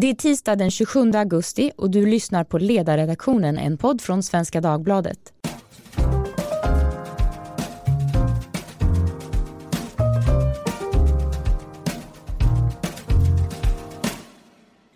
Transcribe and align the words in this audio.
Det 0.00 0.10
är 0.10 0.14
tisdag 0.14 0.56
den 0.56 0.70
27 0.70 1.12
augusti 1.14 1.72
och 1.76 1.90
du 1.90 2.06
lyssnar 2.06 2.44
på 2.44 2.58
Ledarredaktionen, 2.58 3.58
en 3.58 3.76
podd 3.76 4.00
från 4.00 4.22
Svenska 4.22 4.60
Dagbladet. 4.60 5.32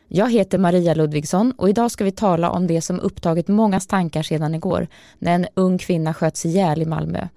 Jag 0.08 0.32
heter 0.32 0.58
Maria 0.58 0.95
Ludvigsson 0.95 1.53
och 1.57 1.69
idag 1.69 1.91
ska 1.91 2.05
vi 2.05 2.12
tala 2.12 2.50
om 2.50 2.66
det 2.66 2.80
som 2.80 3.00
upptagit 3.00 3.48
mångas 3.48 3.87
tankar 3.87 4.23
sedan 4.23 4.55
igår, 4.55 4.89
när 5.19 5.34
en 5.34 5.46
ung 5.55 5.79
kvinna 5.79 6.14
sköts 6.14 6.46
ihjäl 6.46 6.82
i 6.82 6.87
Malmö. 6.87 7.29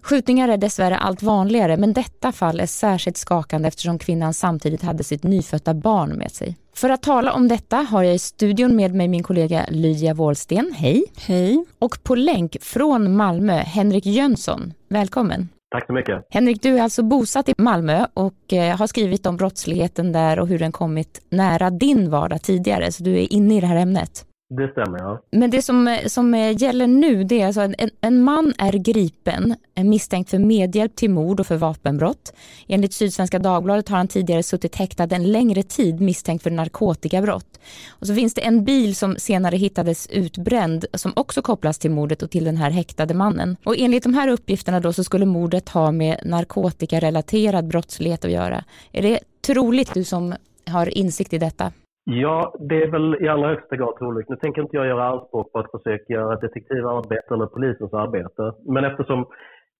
Skjutningar 0.00 0.48
är 0.48 0.56
dessvärre 0.56 0.96
allt 0.96 1.22
vanligare 1.22 1.76
men 1.76 1.92
detta 1.92 2.32
fall 2.32 2.60
är 2.60 2.66
särskilt 2.66 3.16
skakande 3.16 3.68
eftersom 3.68 3.98
kvinnan 3.98 4.34
samtidigt 4.34 4.82
hade 4.82 5.04
sitt 5.04 5.22
nyfödda 5.22 5.74
barn 5.74 6.10
med 6.10 6.32
sig. 6.32 6.56
För 6.74 6.90
att 6.90 7.02
tala 7.02 7.32
om 7.32 7.48
detta 7.48 7.76
har 7.76 8.02
jag 8.02 8.14
i 8.14 8.18
studion 8.18 8.76
med 8.76 8.94
mig 8.94 9.08
min 9.08 9.22
kollega 9.22 9.66
Lydia 9.68 10.14
Wåhlsten. 10.14 10.72
Hej! 10.76 11.04
Hej! 11.16 11.64
Och 11.78 12.02
på 12.02 12.14
länk 12.14 12.56
från 12.60 13.16
Malmö, 13.16 13.52
Henrik 13.52 14.06
Jönsson. 14.06 14.72
Välkommen! 14.88 15.48
Tack 15.70 15.86
så 15.86 15.92
mycket. 15.92 16.26
Henrik, 16.30 16.62
du 16.62 16.78
är 16.78 16.82
alltså 16.82 17.02
bosatt 17.02 17.48
i 17.48 17.54
Malmö 17.58 18.06
och 18.14 18.52
eh, 18.52 18.76
har 18.76 18.86
skrivit 18.86 19.26
om 19.26 19.36
brottsligheten 19.36 20.12
där 20.12 20.38
och 20.38 20.48
hur 20.48 20.58
den 20.58 20.72
kommit 20.72 21.22
nära 21.28 21.70
din 21.70 22.10
vardag 22.10 22.42
tidigare, 22.42 22.92
så 22.92 23.02
du 23.02 23.12
är 23.12 23.32
inne 23.32 23.56
i 23.56 23.60
det 23.60 23.66
här 23.66 23.76
ämnet. 23.76 24.24
Det 24.56 24.68
stämmer, 24.68 24.98
ja. 24.98 25.22
Men 25.30 25.50
det 25.50 25.62
som, 25.62 25.88
eh, 25.88 26.06
som 26.06 26.34
eh, 26.34 26.62
gäller 26.62 26.86
nu, 26.86 27.24
det 27.24 27.40
är 27.40 27.46
alltså 27.46 27.60
en, 27.60 27.74
en 28.00 28.22
man 28.22 28.52
är 28.58 28.72
gripen 28.72 29.54
eh, 29.74 29.84
misstänkt 29.84 30.30
för 30.30 30.38
medhjälp 30.38 30.96
till 30.96 31.10
mord 31.10 31.40
och 31.40 31.46
för 31.46 31.56
vapenbrott. 31.56 32.32
Enligt 32.68 32.92
Sydsvenska 32.92 33.38
Dagbladet 33.38 33.88
har 33.88 33.96
han 33.96 34.08
tidigare 34.08 34.42
suttit 34.42 34.76
häktad 34.76 35.08
en 35.10 35.32
längre 35.32 35.62
tid 35.62 36.00
misstänkt 36.00 36.42
för 36.42 36.50
narkotikabrott. 36.50 37.60
Och 37.88 38.06
så 38.06 38.14
finns 38.14 38.34
det 38.34 38.40
en 38.40 38.64
bil 38.64 38.96
som 38.96 39.16
senare 39.16 39.56
hittades 39.56 40.06
utbränd 40.06 40.84
som 40.94 41.12
också 41.16 41.42
kopplas 41.42 41.78
till 41.78 41.90
mordet 41.90 42.22
och 42.22 42.30
till 42.30 42.44
den 42.44 42.56
här 42.56 42.70
häktade 42.70 43.14
mannen. 43.14 43.56
Och 43.64 43.78
enligt 43.78 44.02
de 44.02 44.14
här 44.14 44.28
uppgifterna 44.28 44.80
då 44.80 44.92
så 44.92 45.04
skulle 45.04 45.26
mordet 45.26 45.68
ha 45.68 45.92
med 45.92 46.20
narkotikarelaterad 46.24 47.66
brottslighet 47.66 48.24
att 48.24 48.30
göra. 48.30 48.64
Är 48.92 49.02
det 49.02 49.18
troligt 49.46 49.94
du 49.94 50.04
som 50.04 50.34
har 50.66 50.98
insikt 50.98 51.32
i 51.32 51.38
detta? 51.38 51.72
Ja, 52.04 52.54
det 52.58 52.82
är 52.82 52.90
väl 52.90 53.22
i 53.22 53.28
allra 53.28 53.48
högsta 53.48 53.76
grad 53.76 53.96
troligt. 53.96 54.28
Nu 54.28 54.36
tänker 54.36 54.62
inte 54.62 54.76
jag 54.76 54.86
göra 54.86 55.08
anspråk 55.08 55.52
på 55.52 55.58
att 55.58 55.70
försöka 55.70 56.12
göra 56.12 56.36
detektivarbete 56.36 57.34
eller 57.34 57.46
polisens 57.46 57.92
arbete. 57.92 58.52
Men 58.64 58.84
eftersom, 58.84 59.26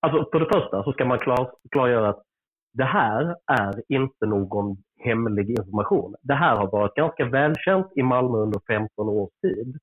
alltså 0.00 0.28
för 0.32 0.40
det 0.40 0.52
första 0.52 0.84
så 0.84 0.92
ska 0.92 1.04
man 1.04 1.18
klar, 1.18 1.50
klargöra 1.70 2.08
att 2.08 2.22
det 2.72 2.84
här 2.84 3.36
är 3.46 3.82
inte 3.88 4.26
någon 4.26 4.76
hemlig 5.04 5.50
information. 5.50 6.14
Det 6.22 6.34
här 6.34 6.56
har 6.56 6.70
varit 6.70 6.94
ganska 6.94 7.24
välkänt 7.24 7.86
i 7.96 8.02
Malmö 8.02 8.38
under 8.38 8.60
15 8.66 9.08
års 9.08 9.30
tid. 9.42 9.78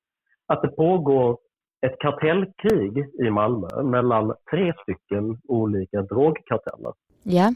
Att 0.46 0.62
det 0.62 0.68
pågår 0.68 1.38
ett 1.86 1.98
kartellkrig 1.98 3.06
i 3.26 3.30
Malmö 3.30 3.82
mellan 3.82 4.34
tre 4.50 4.72
stycken 4.82 5.40
olika 5.48 6.02
drogkarteller. 6.02 6.92
Ja. 7.22 7.52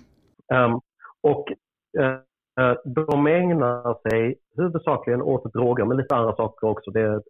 Yeah. 0.50 0.70
Um, 0.70 0.80
och 1.20 1.48
Eh, 1.98 2.18
de 2.84 3.26
ägnar 3.26 4.08
sig 4.08 4.34
huvudsakligen 4.56 5.22
åt 5.22 5.52
droger, 5.52 5.84
men 5.84 5.96
lite 5.96 6.14
andra 6.14 6.36
saker 6.36 6.66
också. 6.66 6.90
Det 6.90 7.00
är 7.00 7.14
eh, 7.14 7.20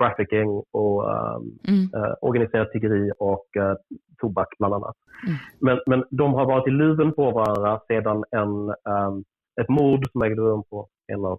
trafficking 0.00 0.48
och 0.72 1.04
um, 1.04 1.58
mm. 1.68 1.84
uh, 1.96 2.14
organiserat 2.20 2.72
tiggeri 2.72 3.12
och 3.18 3.46
uh, 3.58 3.74
tobak 4.20 4.48
bland 4.58 4.74
annat. 4.74 4.96
Mm. 5.26 5.38
Men, 5.60 5.80
men 5.86 6.04
de 6.10 6.34
har 6.34 6.46
varit 6.46 6.68
i 6.68 6.70
luven 6.70 7.12
på 7.12 7.30
varandra 7.30 7.80
sedan 7.88 8.24
en, 8.30 8.74
um, 8.94 9.24
ett 9.60 9.68
mord 9.68 10.10
som 10.12 10.22
ägde 10.22 10.42
rum 10.42 10.62
på 10.70 10.88
en 11.12 11.24
av 11.24 11.38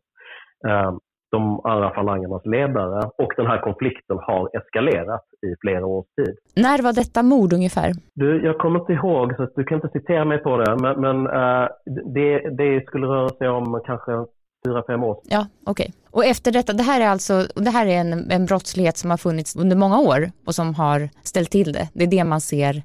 um, 0.67 0.99
de 1.31 1.61
andra 1.63 1.93
falangernas 1.93 2.45
ledare 2.45 3.09
och 3.17 3.31
den 3.37 3.45
här 3.45 3.61
konflikten 3.61 4.17
har 4.27 4.49
eskalerat 4.57 5.25
i 5.47 5.49
flera 5.61 5.85
års 5.85 6.05
tid. 6.15 6.35
När 6.55 6.81
var 6.83 6.93
detta 6.93 7.23
mord 7.23 7.53
ungefär? 7.53 7.91
Du, 8.15 8.45
jag 8.45 8.57
kommer 8.57 8.79
inte 8.79 8.93
ihåg 8.93 9.35
så 9.35 9.47
du 9.55 9.63
kan 9.63 9.75
inte 9.77 9.99
citera 9.99 10.25
mig 10.25 10.37
på 10.37 10.57
det 10.57 10.75
men, 10.81 11.01
men 11.01 11.17
uh, 11.27 11.67
det, 12.15 12.49
det, 12.57 12.85
skulle 12.87 13.07
röra 13.07 13.29
sig 13.29 13.49
om 13.49 13.81
kanske 13.85 14.11
fyra, 14.67 14.83
fem 14.87 15.03
år. 15.03 15.19
Ja, 15.23 15.45
okej. 15.65 15.83
Okay. 15.83 15.93
Och 16.11 16.25
efter 16.25 16.51
detta, 16.51 16.73
det 16.73 16.83
här 16.83 17.01
är 17.01 17.07
alltså 17.07 17.45
det 17.55 17.69
här 17.69 17.85
är 17.85 17.97
en, 18.01 18.31
en 18.31 18.45
brottslighet 18.45 18.97
som 18.97 19.09
har 19.09 19.17
funnits 19.17 19.55
under 19.55 19.75
många 19.75 19.99
år 19.99 20.31
och 20.45 20.55
som 20.55 20.75
har 20.75 21.09
ställt 21.23 21.51
till 21.51 21.73
det. 21.73 21.89
Det 21.93 22.03
är 22.03 22.07
det 22.07 22.23
man 22.23 22.41
ser 22.41 22.83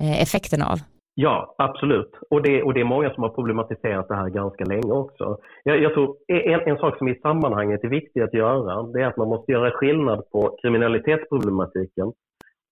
eh, 0.00 0.22
effekten 0.22 0.62
av. 0.62 0.80
Ja, 1.14 1.54
absolut. 1.58 2.10
Och 2.30 2.42
det, 2.42 2.62
och 2.62 2.74
det 2.74 2.80
är 2.80 2.84
många 2.84 3.14
som 3.14 3.22
har 3.22 3.30
problematiserat 3.30 4.08
det 4.08 4.14
här 4.14 4.28
ganska 4.28 4.64
länge 4.64 4.92
också. 4.92 5.38
Jag, 5.64 5.82
jag 5.82 5.94
tror 5.94 6.16
en, 6.26 6.60
en 6.60 6.76
sak 6.76 6.98
som 6.98 7.08
i 7.08 7.20
sammanhanget 7.20 7.84
är 7.84 7.88
viktig 7.88 8.20
att 8.20 8.34
göra, 8.34 8.82
det 8.82 9.02
är 9.02 9.06
att 9.06 9.16
man 9.16 9.28
måste 9.28 9.52
göra 9.52 9.70
skillnad 9.70 10.30
på 10.30 10.56
kriminalitetsproblematiken 10.62 12.06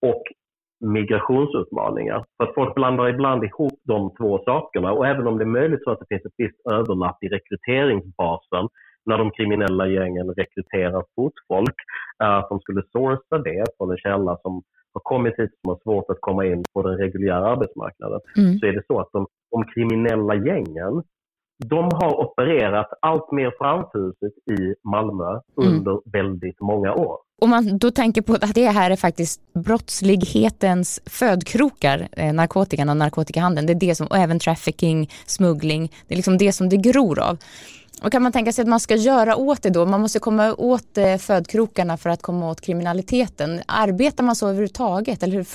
och 0.01 0.23
migrationsutmaningar. 0.85 2.25
För 2.37 2.43
att 2.43 2.55
folk 2.55 2.75
blandar 2.75 3.09
ibland 3.09 3.43
ihop 3.43 3.79
de 3.83 4.15
två 4.15 4.39
sakerna 4.45 4.91
och 4.93 5.07
även 5.07 5.27
om 5.27 5.37
det 5.37 5.43
är 5.43 5.59
möjligt 5.59 5.83
så 5.83 5.91
att 5.91 5.99
det 5.99 6.05
finns 6.09 6.25
ett 6.25 6.37
visst 6.37 6.67
överlapp 6.71 7.23
i 7.23 7.27
rekryteringsbasen 7.27 8.67
när 9.05 9.17
de 9.17 9.31
kriminella 9.31 9.87
gängen 9.87 10.33
rekryterar 10.33 11.03
fotfolk 11.15 11.75
Att 12.17 12.43
eh, 12.43 12.49
de 12.49 12.59
skulle 12.59 12.83
sourca 12.91 13.37
det 13.37 13.65
från 13.77 13.91
en 13.91 13.97
källa 13.97 14.37
som 14.41 14.61
har 14.93 15.01
kommit 15.03 15.39
hit 15.39 15.51
som 15.61 15.69
har 15.69 15.79
svårt 15.83 16.09
att 16.09 16.21
komma 16.21 16.45
in 16.45 16.63
på 16.73 16.81
den 16.81 16.97
reguljära 16.97 17.45
arbetsmarknaden, 17.51 18.19
mm. 18.37 18.59
så 18.59 18.65
är 18.65 18.73
det 18.73 18.83
så 18.87 18.99
att 18.99 19.09
de, 19.11 19.27
de 19.51 19.65
kriminella 19.73 20.35
gängen 20.35 21.03
de 21.65 21.89
har 21.93 22.19
opererat 22.19 22.87
allt 23.01 23.31
mer 23.31 23.51
framfuset 23.57 24.33
i 24.59 24.75
Malmö 24.89 25.29
mm. 25.29 25.73
under 25.73 25.91
mm. 25.91 26.03
väldigt 26.05 26.61
många 26.61 26.93
år. 26.93 27.17
Om 27.41 27.49
man 27.49 27.77
då 27.77 27.91
tänker 27.91 28.21
på 28.21 28.33
att 28.33 28.55
det 28.55 28.67
här 28.67 28.91
är 28.91 28.95
faktiskt 28.95 29.53
brottslighetens 29.53 31.01
födkrokar, 31.05 32.07
eh, 32.11 32.33
narkotikan 32.33 32.89
och 32.89 32.97
narkotikahandeln, 32.97 33.67
det 33.67 33.73
är 33.73 33.79
det 33.79 33.95
som, 33.95 34.07
och 34.07 34.17
även 34.17 34.39
trafficking, 34.39 35.09
smuggling, 35.25 35.91
det 36.07 36.13
är 36.13 36.15
liksom 36.15 36.37
det 36.37 36.51
som 36.51 36.69
det 36.69 36.77
gror 36.77 37.19
av. 37.19 37.37
Och 38.03 38.11
kan 38.11 38.23
man 38.23 38.31
tänka 38.31 38.51
sig 38.51 38.61
att 38.61 38.69
man 38.69 38.79
ska 38.79 38.95
göra 38.95 39.35
åt 39.35 39.63
det 39.63 39.69
då? 39.69 39.85
Man 39.85 40.01
måste 40.01 40.19
komma 40.19 40.53
åt 40.57 40.97
eh, 40.97 41.17
födkrokarna 41.17 41.97
för 41.97 42.09
att 42.09 42.21
komma 42.21 42.51
åt 42.51 42.61
kriminaliteten. 42.61 43.49
Arbetar 43.67 44.23
man 44.23 44.35
så 44.35 44.45
överhuvudtaget? 44.47 45.23
Eller 45.23 45.33
hur, 45.33 45.45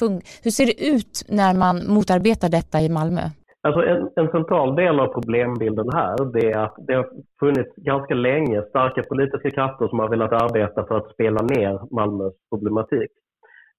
hur 0.44 0.50
ser 0.50 0.66
det 0.66 0.87
ut 0.87 1.25
när 1.28 1.54
man 1.54 1.76
motarbetar 1.94 2.49
detta 2.49 2.81
i 2.81 2.88
Malmö? 2.88 3.21
Alltså 3.62 3.81
en, 3.82 4.10
en, 4.16 4.31
central 4.31 4.76
del 4.76 5.00
av 5.00 5.06
problembilden 5.06 5.93
här 5.93 6.32
det 6.32 6.50
är 6.53 6.59
att 6.59 6.75
det 6.87 6.94
har 6.94 7.09
funnits 7.41 7.75
ganska 7.76 8.15
länge 8.15 8.62
starka 8.62 9.03
politiska 9.03 9.50
krafter 9.50 9.88
som 9.88 9.99
har 9.99 10.09
velat 10.09 10.32
arbeta 10.32 10.84
för 10.87 10.97
att 10.97 11.12
spela 11.12 11.43
ner 11.43 11.94
Malmös 11.94 12.34
problematik. 12.50 13.10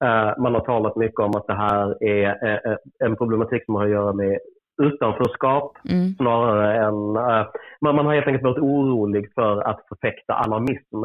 Eh, 0.04 0.42
man 0.44 0.54
har 0.54 0.62
talat 0.62 0.96
mycket 0.96 1.20
om 1.20 1.36
att 1.36 1.48
det 1.48 1.54
här 1.54 2.04
är 2.04 2.28
eh, 2.48 2.78
en 3.00 3.16
problematik 3.16 3.66
som 3.66 3.76
har 3.76 3.86
att 3.86 3.92
göra 3.92 4.14
med 4.14 4.40
utanförskap 4.80 5.78
mm. 5.90 6.14
snarare 6.14 6.86
än... 6.86 6.94
Uh, 6.94 7.48
man, 7.82 7.96
man 7.96 8.06
har 8.06 8.14
helt 8.14 8.28
enkelt 8.28 8.44
varit 8.44 8.64
orolig 8.64 9.34
för 9.36 9.62
att 9.62 9.86
förfäkta 9.90 10.34
alarmism. 10.34 11.04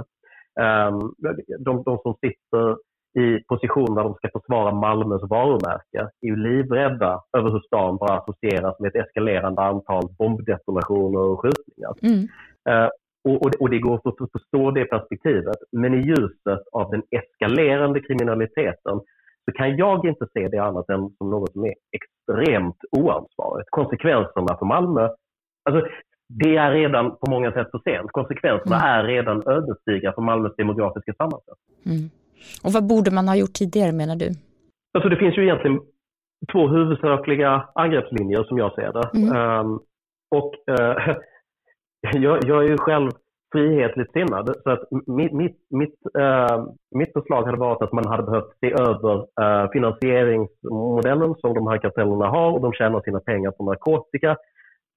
Um, 0.61 1.15
de, 1.59 1.83
de 1.83 1.99
som 1.99 2.15
sitter 2.15 2.77
i 3.19 3.45
position 3.49 3.95
där 3.95 4.03
de 4.03 4.15
ska 4.15 4.29
försvara 4.33 4.75
Malmös 4.75 5.23
varumärke 5.31 6.01
är 6.21 6.27
ju 6.27 6.37
livrädda 6.37 7.21
över 7.37 7.51
hur 7.51 7.61
stan 7.61 7.97
bara 7.97 8.19
associeras 8.19 8.81
med 8.81 8.89
ett 8.89 9.07
eskalerande 9.07 9.63
antal 9.63 10.09
bombdetonationer 10.19 11.21
och 11.21 11.41
skjutningar. 11.41 11.95
Mm. 12.03 12.29
Uh, 12.69 12.91
och, 13.25 13.47
och, 13.47 13.53
och, 13.61 13.71
det 13.71 13.79
går 13.79 13.95
att 13.95 14.33
förstå 14.33 14.71
det 14.71 14.85
perspektivet. 14.85 15.57
Men 15.73 15.95
i 15.95 16.07
ljuset 16.07 16.63
av 16.73 16.91
den 16.91 17.03
eskalerande 17.11 18.01
kriminaliteten 18.01 19.01
så 19.45 19.53
kan 19.53 19.77
jag 19.77 20.07
inte 20.07 20.27
se 20.33 20.49
det 20.49 20.59
annat 20.59 20.89
än 20.89 21.11
som 21.19 21.31
något 21.31 21.53
som 21.53 21.65
är 21.65 21.75
extremt 21.93 22.77
oansvarigt. 22.91 23.71
Konsekvenserna 23.71 24.57
för 24.59 24.67
Malmö, 24.67 25.09
alltså 25.65 25.89
det 26.29 26.57
är 26.57 26.71
redan 26.71 27.11
på 27.11 27.31
många 27.31 27.53
sätt 27.53 27.71
för 27.71 27.79
sent. 27.79 28.13
Konsekvenserna 28.13 28.77
mm. 28.77 28.89
är 28.89 29.05
redan 29.05 29.43
ödesdigra 29.47 30.13
för 30.13 30.23
Malmös 30.23 30.57
demografiska 30.57 31.15
sammansättning. 31.15 31.77
Mm. 31.87 32.11
Och 32.65 32.73
vad 32.73 32.87
borde 32.87 33.11
man 33.11 33.29
ha 33.29 33.37
gjort 33.37 33.53
tidigare 33.53 33.93
menar 33.93 34.17
du? 34.17 34.29
Alltså 34.95 35.09
det 35.09 35.17
finns 35.17 35.39
ju 35.39 35.43
egentligen 35.43 35.81
två 36.53 36.69
huvudsakliga 36.69 37.69
angreppslinjer 37.75 38.45
som 38.45 38.59
jag 38.59 38.75
ser 38.75 38.93
det. 38.93 39.11
Mm. 39.19 39.61
Um, 39.61 39.81
och 40.31 40.55
uh, 40.71 41.15
jag, 42.23 42.45
jag, 42.45 42.65
är 42.65 42.69
ju 42.69 42.77
själv 42.77 43.11
frihetligt 43.55 44.13
sinnad. 44.13 44.57
Så 44.63 44.71
att 44.71 44.83
mitt, 45.07 45.33
mitt, 45.71 45.99
uh, 46.19 46.67
mitt 46.91 47.13
förslag 47.13 47.43
hade 47.45 47.59
varit 47.59 47.83
att 47.83 47.93
man 47.93 48.07
hade 48.07 48.23
behövt 48.23 48.53
se 48.61 48.73
över 48.73 49.17
uh, 49.17 49.71
finansieringsmodellen 49.73 51.35
som 51.41 51.55
de 51.55 51.67
här 51.67 51.79
kartellerna 51.79 52.27
har 52.27 52.53
och 52.53 52.61
de 52.61 52.73
tjänar 52.73 53.01
sina 53.01 53.21
pengar 53.21 53.51
på 53.51 53.65
narkotika. 53.65 54.37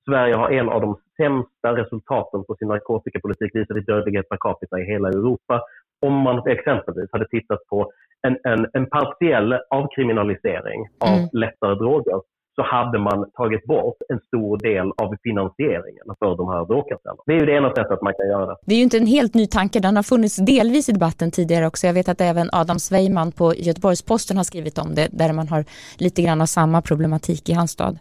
Sverige 0.10 0.36
har 0.36 0.50
en 0.50 0.70
av 0.70 0.82
de 0.82 0.98
sämsta 1.18 1.76
resultaten 1.82 2.44
på 2.44 2.56
sin 2.56 2.68
narkotikapolitik 2.68 3.56
visat 3.56 3.78
i 3.78 3.80
dödlighet 3.80 4.30
per 4.30 4.38
capita 4.38 4.80
i 4.80 4.84
hela 4.84 5.10
Europa. 5.10 5.62
Om 6.06 6.14
man 6.14 6.48
exempelvis 6.48 7.10
hade 7.12 7.28
tittat 7.28 7.60
på 7.70 7.92
en, 8.28 8.38
en, 8.44 8.68
en 8.74 8.86
partiell 8.86 9.60
avkriminalisering 9.70 10.88
av 11.00 11.18
mm. 11.18 11.30
lättare 11.32 11.76
droger 11.76 12.22
så 12.60 12.64
hade 12.64 13.00
man 13.00 13.32
tagit 13.34 13.66
bort 13.66 13.98
en 14.10 14.20
stor 14.28 14.58
del 14.58 14.88
av 14.98 15.16
finansieringen 15.24 16.06
för 16.20 16.38
de 16.38 16.50
här 16.54 16.66
drogkartellerna. 16.66 17.24
Det 17.26 17.34
är 17.34 17.40
ju 17.40 17.46
det 17.46 17.56
ena 17.58 17.70
sättet 17.70 18.02
man 18.02 18.14
kan 18.14 18.28
göra 18.28 18.46
det. 18.46 18.56
Det 18.66 18.74
är 18.74 18.78
ju 18.78 18.84
inte 18.84 18.98
en 18.98 19.08
helt 19.08 19.34
ny 19.34 19.48
tanke, 19.48 19.80
den 19.80 19.96
har 19.96 20.04
funnits 20.04 20.36
delvis 20.36 20.90
i 20.90 20.92
debatten 20.92 21.32
tidigare 21.32 21.68
också. 21.68 21.88
Jag 21.88 21.94
vet 21.94 22.10
att 22.10 22.22
även 22.22 22.50
Adam 22.52 22.80
Sveiman 22.80 23.32
på 23.32 23.54
Göteborgs-Posten 23.56 24.38
har 24.38 24.44
skrivit 24.44 24.78
om 24.78 24.96
det, 24.96 25.08
där 25.12 25.34
man 25.34 25.48
har 25.48 25.66
lite 25.98 26.22
grann 26.22 26.42
av 26.42 26.46
samma 26.46 26.82
problematik 26.82 27.50
i 27.50 27.54
hans 27.54 27.72
stad. 27.72 27.98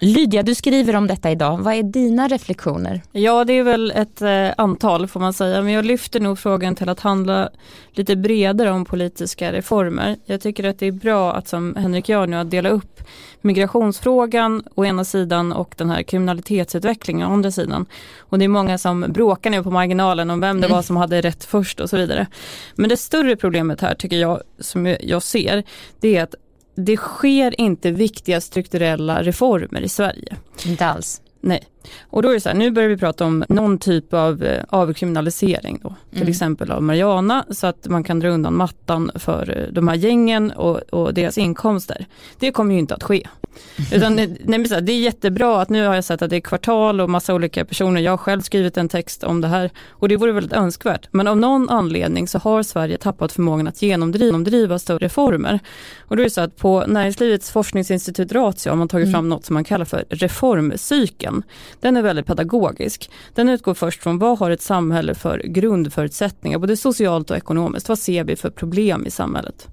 Lydia, 0.00 0.42
du 0.42 0.54
skriver 0.54 0.96
om 0.96 1.06
detta 1.06 1.30
idag. 1.30 1.58
Vad 1.58 1.74
är 1.74 1.82
dina 1.82 2.28
reflektioner? 2.28 3.02
Ja, 3.12 3.44
det 3.44 3.52
är 3.52 3.62
väl 3.62 3.90
ett 3.90 4.22
eh, 4.22 4.48
antal 4.56 5.06
får 5.08 5.20
man 5.20 5.32
säga, 5.32 5.62
men 5.62 5.72
jag 5.72 5.84
lyfter 5.84 6.20
nog 6.20 6.38
frågan 6.38 6.74
till 6.74 6.88
att 6.88 7.00
handla 7.00 7.50
lite 7.92 8.16
bredare 8.16 8.70
om 8.70 8.84
politiska 8.84 9.52
reformer. 9.52 10.16
Jag 10.24 10.40
tycker 10.40 10.64
att 10.64 10.78
det 10.78 10.86
är 10.86 10.92
bra 10.92 11.34
att 11.34 11.48
som 11.48 11.74
Henrik 11.76 12.08
gör 12.08 12.26
nu 12.26 12.36
att 12.36 12.50
dela 12.50 12.68
upp 12.68 13.00
migrationsfrågan 13.40 14.62
å 14.74 14.84
ena 14.84 15.04
sidan 15.04 15.52
och 15.52 15.74
den 15.78 15.90
här 15.90 16.02
kriminalitetsutvecklingen 16.02 17.28
å 17.28 17.32
andra 17.32 17.50
sidan. 17.50 17.86
Och 18.18 18.38
det 18.38 18.44
är 18.44 18.48
många 18.48 18.78
som 18.78 19.00
bråkar 19.08 19.50
nu 19.50 19.62
på 19.62 19.70
marginalen 19.70 20.30
om 20.30 20.40
vem 20.40 20.60
det 20.60 20.68
var 20.68 20.82
som 20.82 20.96
hade 20.96 21.20
rätt 21.20 21.44
först 21.44 21.80
och 21.80 21.90
så 21.90 21.96
vidare. 21.96 22.26
Men 22.74 22.88
det 22.88 22.96
större 22.96 23.36
problemet 23.36 23.80
här 23.80 23.94
tycker 23.94 24.16
jag, 24.16 24.40
som 24.58 24.96
jag 25.00 25.22
ser, 25.22 25.64
det 26.00 26.16
är 26.16 26.22
att 26.22 26.34
det 26.78 26.96
sker 26.96 27.60
inte 27.60 27.90
viktiga 27.90 28.40
strukturella 28.40 29.22
reformer 29.22 29.80
i 29.80 29.88
Sverige. 29.88 30.36
Inte 30.66 30.86
alls. 30.86 31.20
Nej. 31.40 31.62
Och 32.00 32.22
då 32.22 32.28
är 32.28 32.34
det 32.34 32.40
så 32.40 32.48
här, 32.48 32.56
nu 32.56 32.70
börjar 32.70 32.88
vi 32.88 32.96
prata 32.96 33.24
om 33.24 33.44
någon 33.48 33.78
typ 33.78 34.14
av 34.14 34.42
eh, 34.42 34.64
avkriminalisering 34.68 35.80
då, 35.82 35.94
till 36.10 36.18
mm. 36.18 36.30
exempel 36.30 36.70
av 36.70 36.82
Mariana 36.82 37.44
så 37.50 37.66
att 37.66 37.86
man 37.88 38.04
kan 38.04 38.20
dra 38.20 38.28
undan 38.28 38.56
mattan 38.56 39.10
för 39.14 39.58
eh, 39.58 39.72
de 39.72 39.88
här 39.88 39.96
gängen 39.96 40.50
och, 40.50 40.76
och 40.76 41.14
deras 41.14 41.38
inkomster. 41.38 42.06
Det 42.38 42.52
kommer 42.52 42.74
ju 42.74 42.80
inte 42.80 42.94
att 42.94 43.02
ske. 43.02 43.28
Utan, 43.92 44.14
nej, 44.44 44.68
så 44.68 44.74
här, 44.74 44.80
det 44.80 44.92
är 44.92 45.00
jättebra 45.00 45.62
att 45.62 45.68
nu 45.68 45.86
har 45.86 45.94
jag 45.94 46.04
sett 46.04 46.22
att 46.22 46.30
det 46.30 46.36
är 46.36 46.40
kvartal 46.40 47.00
och 47.00 47.10
massa 47.10 47.34
olika 47.34 47.64
personer, 47.64 48.00
jag 48.00 48.12
har 48.12 48.16
själv 48.16 48.40
skrivit 48.40 48.76
en 48.76 48.88
text 48.88 49.24
om 49.24 49.40
det 49.40 49.48
här 49.48 49.70
och 49.88 50.08
det 50.08 50.16
vore 50.16 50.32
väldigt 50.32 50.52
önskvärt. 50.52 51.08
Men 51.10 51.26
av 51.26 51.36
någon 51.36 51.70
anledning 51.70 52.28
så 52.28 52.38
har 52.38 52.62
Sverige 52.62 52.98
tappat 52.98 53.32
förmågan 53.32 53.68
att 53.68 53.82
genomdriva 53.82 54.78
större 54.78 54.98
reformer. 54.98 55.60
Och 55.98 56.16
då 56.16 56.22
är 56.22 56.24
det 56.24 56.30
så 56.30 56.40
att 56.40 56.56
på 56.56 56.84
Näringslivets 56.86 57.50
forskningsinstitut 57.50 58.32
Ratio 58.32 58.70
har 58.70 58.76
man 58.76 58.88
tagit 58.88 59.06
mm. 59.06 59.12
fram 59.12 59.28
något 59.28 59.44
som 59.44 59.54
man 59.54 59.64
kallar 59.64 59.84
för 59.84 60.04
reformcykeln. 60.08 61.42
Den 61.80 61.96
är 61.96 62.02
väldigt 62.02 62.26
pedagogisk. 62.26 63.10
Den 63.34 63.48
utgår 63.48 63.74
först 63.74 64.02
från 64.02 64.18
vad 64.18 64.38
har 64.38 64.50
ett 64.50 64.62
samhälle 64.62 65.14
för 65.14 65.38
grundförutsättningar, 65.38 66.58
både 66.58 66.76
socialt 66.76 67.30
och 67.30 67.36
ekonomiskt. 67.36 67.88
Vad 67.88 67.98
ser 67.98 68.24
vi 68.24 68.36
för 68.36 68.50
problem 68.50 69.06
i 69.06 69.10
samhället? 69.10 69.68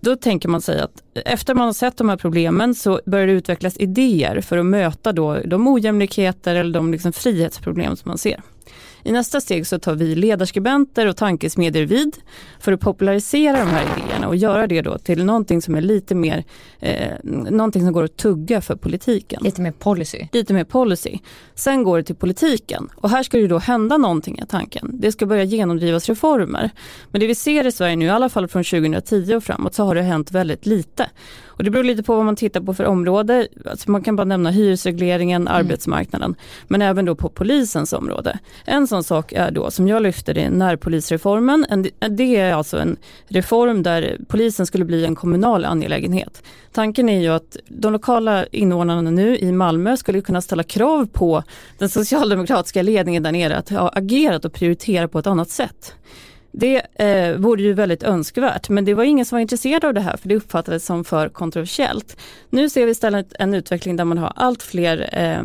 Då 0.00 0.16
tänker 0.16 0.48
man 0.48 0.60
sig 0.60 0.80
att 0.80 1.02
efter 1.14 1.54
man 1.54 1.66
har 1.66 1.72
sett 1.72 1.96
de 1.96 2.08
här 2.08 2.16
problemen 2.16 2.74
så 2.74 3.00
börjar 3.06 3.26
det 3.26 3.32
utvecklas 3.32 3.76
idéer 3.76 4.40
för 4.40 4.58
att 4.58 4.66
möta 4.66 5.12
då 5.12 5.34
de 5.34 5.68
ojämlikheter 5.68 6.54
eller 6.54 6.74
de 6.74 6.92
liksom 6.92 7.12
frihetsproblem 7.12 7.96
som 7.96 8.08
man 8.08 8.18
ser. 8.18 8.42
I 9.04 9.12
nästa 9.12 9.40
steg 9.40 9.66
så 9.66 9.78
tar 9.78 9.94
vi 9.94 10.14
ledarskribenter 10.14 11.06
och 11.06 11.16
tankesmedjor 11.16 11.82
vid 11.82 12.16
för 12.58 12.72
att 12.72 12.80
popularisera 12.80 13.58
de 13.58 13.68
här 13.68 13.82
idéerna 13.82 14.28
och 14.28 14.36
göra 14.36 14.66
det 14.66 14.82
då 14.82 14.98
till 14.98 15.24
någonting 15.24 15.62
som 15.62 15.74
är 15.74 15.80
lite 15.80 16.14
mer, 16.14 16.44
eh, 16.80 17.12
någonting 17.22 17.82
som 17.82 17.92
går 17.92 18.04
att 18.04 18.16
tugga 18.16 18.60
för 18.60 18.76
politiken. 18.76 19.40
Lite 19.42 19.60
mer 19.60 19.72
policy. 19.72 20.28
Lite 20.32 20.54
mer 20.54 20.64
policy. 20.64 21.18
Sen 21.54 21.82
går 21.82 21.96
det 21.96 22.04
till 22.04 22.14
politiken 22.14 22.88
och 22.96 23.10
här 23.10 23.22
ska 23.22 23.38
det 23.38 23.46
då 23.46 23.58
hända 23.58 23.96
någonting 23.96 24.38
i 24.38 24.46
tanken. 24.46 24.90
Det 24.92 25.12
ska 25.12 25.26
börja 25.26 25.44
genomdrivas 25.44 26.08
reformer. 26.08 26.70
Men 27.10 27.20
det 27.20 27.26
vi 27.26 27.34
ser 27.34 27.66
i 27.66 27.72
Sverige 27.72 27.96
nu, 27.96 28.04
i 28.04 28.10
alla 28.10 28.28
fall 28.28 28.48
från 28.48 28.64
2010 28.64 29.34
och 29.34 29.44
framåt, 29.44 29.74
så 29.74 29.84
har 29.84 29.94
det 29.94 30.02
hänt 30.02 30.30
väldigt 30.32 30.66
lite. 30.66 31.10
Och 31.56 31.64
det 31.64 31.70
beror 31.70 31.84
lite 31.84 32.02
på 32.02 32.16
vad 32.16 32.24
man 32.24 32.36
tittar 32.36 32.60
på 32.60 32.74
för 32.74 32.84
område. 32.84 33.48
Alltså 33.66 33.90
man 33.90 34.02
kan 34.02 34.16
bara 34.16 34.24
nämna 34.24 34.50
hyresregleringen, 34.50 35.42
mm. 35.42 35.54
arbetsmarknaden, 35.54 36.34
men 36.68 36.82
även 36.82 37.04
då 37.04 37.14
på 37.14 37.28
polisens 37.28 37.92
område. 37.92 38.38
En 38.64 38.86
sån 38.94 39.04
sak 39.04 39.32
är 39.32 39.50
då, 39.50 39.70
som 39.70 39.88
jag 39.88 40.02
lyfter, 40.02 40.34
det 40.34 40.50
närpolisreformen. 40.50 41.66
det 42.10 42.36
är 42.36 42.54
alltså 42.54 42.78
en 42.78 42.96
reform 43.28 43.82
där 43.82 44.18
polisen 44.28 44.66
skulle 44.66 44.84
bli 44.84 45.04
en 45.04 45.14
kommunal 45.14 45.64
angelägenhet. 45.64 46.42
Tanken 46.72 47.08
är 47.08 47.20
ju 47.20 47.28
att 47.28 47.56
de 47.68 47.92
lokala 47.92 48.46
invånarna 48.46 49.10
nu 49.10 49.38
i 49.38 49.52
Malmö 49.52 49.96
skulle 49.96 50.20
kunna 50.20 50.40
ställa 50.40 50.62
krav 50.62 51.06
på 51.06 51.42
den 51.78 51.88
socialdemokratiska 51.88 52.82
ledningen 52.82 53.22
där 53.22 53.32
nere 53.32 53.56
att 53.56 53.68
ha 53.68 53.88
agerat 53.88 54.44
och 54.44 54.52
prioritera 54.52 55.08
på 55.08 55.18
ett 55.18 55.26
annat 55.26 55.50
sätt. 55.50 55.94
Det 56.52 56.82
eh, 56.94 57.36
vore 57.36 57.62
ju 57.62 57.72
väldigt 57.72 58.02
önskvärt 58.02 58.68
men 58.68 58.84
det 58.84 58.94
var 58.94 59.04
ingen 59.04 59.24
som 59.24 59.36
var 59.36 59.40
intresserad 59.40 59.84
av 59.84 59.94
det 59.94 60.00
här 60.00 60.16
för 60.16 60.28
det 60.28 60.36
uppfattades 60.36 60.86
som 60.86 61.04
för 61.04 61.28
kontroversiellt. 61.28 62.16
Nu 62.50 62.68
ser 62.68 62.84
vi 62.84 62.90
istället 62.90 63.32
en 63.38 63.54
utveckling 63.54 63.96
där 63.96 64.04
man 64.04 64.18
har 64.18 64.32
allt 64.36 64.62
fler 64.62 65.08
eh, 65.12 65.42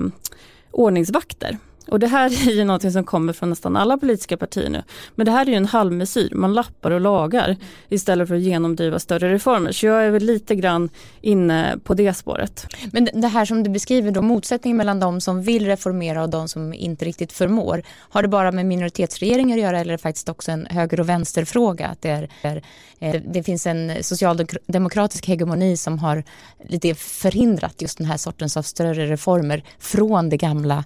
ordningsvakter 0.71 1.57
och 1.91 1.99
det 1.99 2.07
här 2.07 2.25
är 2.49 2.51
ju 2.51 2.63
någonting 2.63 2.91
som 2.91 3.03
kommer 3.03 3.33
från 3.33 3.49
nästan 3.49 3.77
alla 3.77 3.97
politiska 3.97 4.37
partier 4.37 4.69
nu. 4.69 4.83
Men 5.15 5.25
det 5.25 5.31
här 5.31 5.45
är 5.45 5.49
ju 5.49 5.55
en 5.55 5.65
halvmesyr, 5.65 6.31
man 6.35 6.53
lappar 6.53 6.91
och 6.91 7.01
lagar 7.01 7.55
istället 7.89 8.27
för 8.27 8.35
att 8.35 8.41
genomdriva 8.41 8.99
större 8.99 9.33
reformer. 9.33 9.71
Så 9.71 9.85
jag 9.85 10.05
är 10.05 10.09
väl 10.09 10.23
lite 10.23 10.55
grann 10.55 10.89
inne 11.21 11.77
på 11.83 11.93
det 11.93 12.13
spåret. 12.13 12.67
Men 12.91 13.09
det 13.13 13.27
här 13.27 13.45
som 13.45 13.63
du 13.63 13.69
beskriver 13.69 14.11
då, 14.11 14.21
motsättningen 14.21 14.77
mellan 14.77 14.99
de 14.99 15.21
som 15.21 15.43
vill 15.43 15.65
reformera 15.65 16.23
och 16.23 16.29
de 16.29 16.47
som 16.47 16.73
inte 16.73 17.05
riktigt 17.05 17.31
förmår. 17.31 17.83
Har 17.97 18.21
det 18.21 18.27
bara 18.27 18.51
med 18.51 18.65
minoritetsregeringar 18.65 19.57
att 19.57 19.63
göra 19.63 19.79
eller 19.79 19.93
är 19.93 19.97
det 19.97 20.01
faktiskt 20.01 20.29
också 20.29 20.51
en 20.51 20.65
höger 20.65 20.99
och 20.99 21.09
vänsterfråga? 21.09 21.87
Att 21.87 22.01
det, 22.01 22.29
är, 22.41 22.61
eh, 22.99 23.21
det 23.27 23.43
finns 23.43 23.67
en 23.67 24.03
socialdemokratisk 24.03 25.27
hegemoni 25.27 25.77
som 25.77 25.99
har 25.99 26.23
lite 26.67 26.95
förhindrat 26.95 27.81
just 27.81 27.97
den 27.97 28.07
här 28.07 28.17
sortens 28.17 28.57
av 28.57 28.61
större 28.61 29.05
reformer 29.05 29.63
från 29.79 30.29
det 30.29 30.37
gamla 30.37 30.83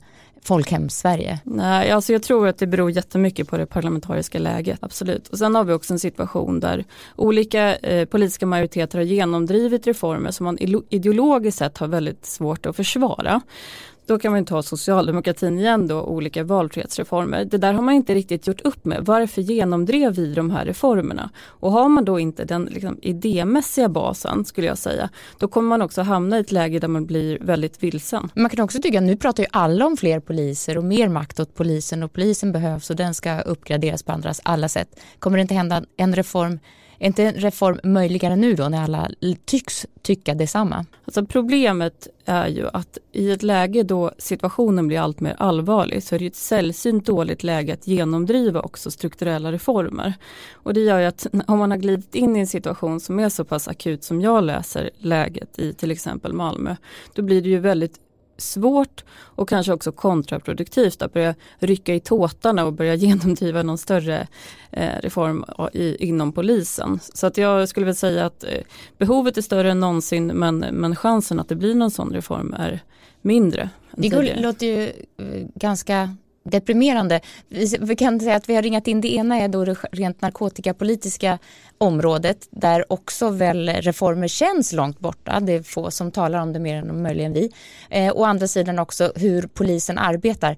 folkhem-Sverige? 0.47 1.39
Nej, 1.43 1.91
alltså 1.91 2.13
jag 2.13 2.23
tror 2.23 2.47
att 2.47 2.57
det 2.57 2.67
beror 2.67 2.91
jättemycket 2.91 3.47
på 3.47 3.57
det 3.57 3.65
parlamentariska 3.65 4.39
läget, 4.39 4.79
absolut. 4.81 5.27
Och 5.27 5.37
sen 5.37 5.55
har 5.55 5.63
vi 5.63 5.73
också 5.73 5.93
en 5.93 5.99
situation 5.99 6.59
där 6.59 6.85
olika 7.15 7.75
eh, 7.75 8.05
politiska 8.05 8.45
majoriteter 8.45 8.97
har 8.97 9.05
genomdrivit 9.05 9.87
reformer 9.87 10.31
som 10.31 10.43
man 10.43 10.57
ideologiskt 10.89 11.57
sett 11.57 11.77
har 11.77 11.87
väldigt 11.87 12.25
svårt 12.25 12.65
att 12.65 12.75
försvara. 12.75 13.41
Då 14.05 14.19
kan 14.19 14.31
man 14.31 14.45
ta 14.45 14.63
socialdemokratin 14.63 15.59
igen 15.59 15.87
då, 15.87 16.01
olika 16.01 16.43
valfrihetsreformer. 16.43 17.45
Det 17.45 17.57
där 17.57 17.73
har 17.73 17.81
man 17.81 17.93
inte 17.93 18.15
riktigt 18.15 18.47
gjort 18.47 18.61
upp 18.61 18.85
med. 18.85 19.05
Varför 19.05 19.41
genomdrev 19.41 20.13
vi 20.13 20.33
de 20.33 20.51
här 20.51 20.65
reformerna? 20.65 21.29
Och 21.45 21.71
har 21.71 21.89
man 21.89 22.05
då 22.05 22.19
inte 22.19 22.45
den 22.45 22.65
liksom, 22.65 22.97
idémässiga 23.01 23.89
basen 23.89 24.45
skulle 24.45 24.67
jag 24.67 24.77
säga, 24.77 25.09
då 25.37 25.47
kommer 25.47 25.69
man 25.69 25.81
också 25.81 26.01
hamna 26.01 26.37
i 26.37 26.41
ett 26.41 26.51
läge 26.51 26.79
där 26.79 26.87
man 26.87 27.05
blir 27.05 27.37
väldigt 27.41 27.83
vilsen. 27.83 28.29
Man 28.35 28.49
kan 28.49 28.65
också 28.65 28.81
tycka, 28.81 29.01
nu 29.01 29.17
pratar 29.17 29.43
ju 29.43 29.49
alla 29.51 29.85
om 29.85 29.97
fler 29.97 30.19
poliser 30.19 30.77
och 30.77 30.83
mer 30.83 31.09
makt 31.09 31.39
åt 31.39 31.55
polisen 31.55 32.03
och 32.03 32.13
polisen 32.13 32.51
behövs 32.51 32.89
och 32.89 32.95
den 32.95 33.13
ska 33.13 33.41
uppgraderas 33.41 34.03
på 34.03 34.11
andras 34.11 34.41
alla 34.43 34.69
sätt. 34.69 34.99
Kommer 35.19 35.37
det 35.37 35.41
inte 35.41 35.53
hända 35.53 35.83
en 35.97 36.15
reform 36.15 36.59
är 36.99 37.07
inte 37.07 37.23
en 37.23 37.33
reform 37.33 37.79
möjligare 37.83 38.35
nu 38.35 38.55
då 38.55 38.69
när 38.69 38.83
alla 38.83 39.09
tycks 39.45 39.85
tycka 40.01 40.33
detsamma? 40.33 40.85
Alltså 41.05 41.25
problemet 41.25 42.07
är 42.25 42.47
ju 42.47 42.67
att 42.73 42.97
i 43.11 43.31
ett 43.31 43.43
läge 43.43 43.83
då 43.83 44.11
situationen 44.17 44.87
blir 44.87 44.99
allt 44.99 45.19
mer 45.19 45.35
allvarlig 45.39 46.03
så 46.03 46.15
är 46.15 46.19
det 46.19 46.27
ett 46.27 46.35
sällsynt 46.35 47.05
dåligt 47.05 47.43
läge 47.43 47.73
att 47.73 47.87
genomdriva 47.87 48.61
också 48.61 48.91
strukturella 48.91 49.51
reformer. 49.51 50.13
Och 50.53 50.73
det 50.73 50.81
gör 50.81 50.99
ju 50.99 51.05
att 51.05 51.27
om 51.47 51.59
man 51.59 51.71
har 51.71 51.77
glidit 51.77 52.15
in 52.15 52.35
i 52.35 52.39
en 52.39 52.47
situation 52.47 52.99
som 52.99 53.19
är 53.19 53.29
så 53.29 53.45
pass 53.45 53.67
akut 53.67 54.03
som 54.03 54.21
jag 54.21 54.43
läser 54.43 54.89
läget 54.97 55.59
i 55.59 55.73
till 55.73 55.91
exempel 55.91 56.33
Malmö, 56.33 56.75
då 57.13 57.21
blir 57.21 57.41
det 57.41 57.49
ju 57.49 57.59
väldigt 57.59 57.99
svårt 58.43 59.03
och 59.11 59.49
kanske 59.49 59.73
också 59.73 59.91
kontraproduktivt 59.91 61.01
att 61.01 61.13
börja 61.13 61.35
rycka 61.59 61.95
i 61.95 61.99
tåtarna 61.99 62.65
och 62.65 62.73
börja 62.73 62.95
genomdriva 63.03 63.63
någon 63.63 63.77
större 63.77 64.27
eh, 64.71 64.99
reform 65.01 65.45
i, 65.73 66.05
inom 66.05 66.31
polisen. 66.31 66.99
Så 67.13 67.27
att 67.27 67.37
jag 67.37 67.69
skulle 67.69 67.85
vilja 67.85 67.95
säga 67.95 68.25
att 68.25 68.43
eh, 68.43 68.49
behovet 68.97 69.37
är 69.37 69.41
större 69.41 69.71
än 69.71 69.79
någonsin 69.79 70.27
men, 70.27 70.59
men 70.59 70.95
chansen 70.95 71.39
att 71.39 71.49
det 71.49 71.55
blir 71.55 71.75
någon 71.75 71.91
sån 71.91 72.13
reform 72.13 72.53
är 72.53 72.79
mindre. 73.21 73.69
Det 74.35 74.41
låter 74.41 74.65
ju 74.65 74.83
eh, 75.17 75.47
ganska 75.55 76.15
deprimerande. 76.43 77.19
Vi 77.79 77.95
kan 77.95 78.19
säga 78.19 78.35
att 78.35 78.49
vi 78.49 78.55
har 78.55 78.61
ringat 78.61 78.87
in 78.87 79.01
det 79.01 79.13
ena 79.13 79.39
är 79.39 79.47
då 79.47 79.65
det 79.65 79.75
rent 79.91 80.21
narkotikapolitiska 80.21 81.39
området 81.77 82.47
där 82.51 82.93
också 82.93 83.29
väl 83.29 83.69
reformer 83.69 84.27
känns 84.27 84.73
långt 84.73 84.99
borta. 84.99 85.39
Det 85.39 85.53
är 85.53 85.63
få 85.63 85.91
som 85.91 86.11
talar 86.11 86.39
om 86.39 86.53
det 86.53 86.59
mer 86.59 86.75
än 86.75 87.03
möjligen 87.03 87.33
vi. 87.33 87.51
Eh, 87.89 88.13
å 88.15 88.23
andra 88.23 88.47
sidan 88.47 88.79
också 88.79 89.11
hur 89.15 89.41
polisen 89.41 89.97
arbetar. 89.97 90.57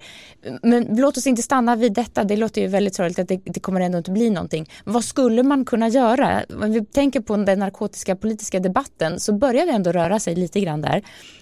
Men 0.61 0.87
låt 0.89 1.17
oss 1.17 1.27
inte 1.27 1.41
stanna 1.41 1.75
vid 1.75 1.93
detta. 1.93 2.23
Det 2.23 2.35
låter 2.35 2.61
ju 2.61 2.67
väldigt 2.67 2.95
sorgligt 2.95 3.19
att 3.19 3.27
det, 3.27 3.39
det 3.45 3.59
kommer 3.59 3.81
ändå 3.81 3.97
inte 3.97 4.11
bli 4.11 4.29
någonting. 4.29 4.69
Vad 4.83 5.03
skulle 5.03 5.43
man 5.43 5.65
kunna 5.65 5.87
göra? 5.87 6.43
Om 6.61 6.71
vi 6.71 6.85
tänker 6.85 7.19
på 7.19 7.35
den 7.35 7.59
narkotiska 7.59 8.15
politiska 8.15 8.59
debatten 8.59 9.19
så 9.19 9.33
börjar 9.33 9.65
det 9.65 9.71
ändå 9.71 9.91
röra 9.91 10.19
sig 10.19 10.35
lite 10.35 10.59
grann 10.59 10.81
där. 10.81 11.01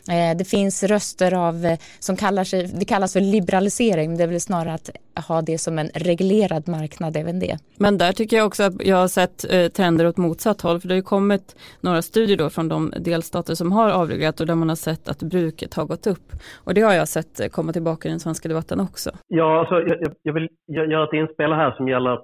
Eh, 0.10 0.38
det 0.38 0.46
finns 0.46 0.84
röster 0.84 1.34
av, 1.34 1.66
eh, 1.66 1.80
som 2.00 2.16
kallar 2.18 2.44
sig, 2.44 2.68
det 2.68 2.86
kallas 2.86 3.14
för 3.14 3.22
liberalisering, 3.22 4.18
det 4.18 4.24
är 4.24 4.33
väl 4.34 4.42
snarare 4.42 4.74
att 4.74 4.90
ha 5.28 5.42
det 5.42 5.58
som 5.58 5.80
en 5.80 5.88
reglerad 5.88 6.68
marknad 6.68 7.18
även 7.18 7.40
det. 7.40 7.58
Men 7.80 7.98
där 7.98 8.12
tycker 8.12 8.38
jag 8.38 8.46
också 8.46 8.64
att 8.64 8.86
jag 8.86 8.98
har 8.98 9.08
sett 9.08 9.54
eh, 9.54 9.68
trender 9.68 10.08
åt 10.08 10.18
motsatt 10.18 10.62
håll 10.62 10.80
för 10.80 10.88
det 10.88 10.94
har 10.94 11.04
ju 11.04 11.12
kommit 11.16 11.56
några 11.82 12.02
studier 12.02 12.38
då 12.38 12.50
från 12.50 12.68
de 12.68 12.94
delstater 13.00 13.56
som 13.56 13.72
har 13.72 13.90
avreglerat 13.92 14.40
och 14.42 14.48
där 14.48 14.56
man 14.56 14.70
har 14.70 14.76
sett 14.76 15.08
att 15.08 15.24
bruket 15.24 15.74
har 15.74 15.86
gått 15.86 16.08
upp. 16.08 16.28
Och 16.66 16.74
det 16.74 16.82
har 16.82 16.94
jag 16.94 17.08
sett 17.08 17.40
eh, 17.40 17.48
komma 17.48 17.74
tillbaka 17.74 18.08
i 18.08 18.12
den 18.12 18.20
svenska 18.20 18.50
debatten 18.50 18.80
också. 18.80 19.10
Ja, 19.28 19.60
alltså, 19.60 19.76
jag, 19.76 20.14
jag 20.24 20.34
vill 20.34 20.50
göra 20.68 21.04
ett 21.04 21.14
inspel 21.14 21.52
här 21.52 21.72
som 21.78 21.88
gäller 21.88 22.20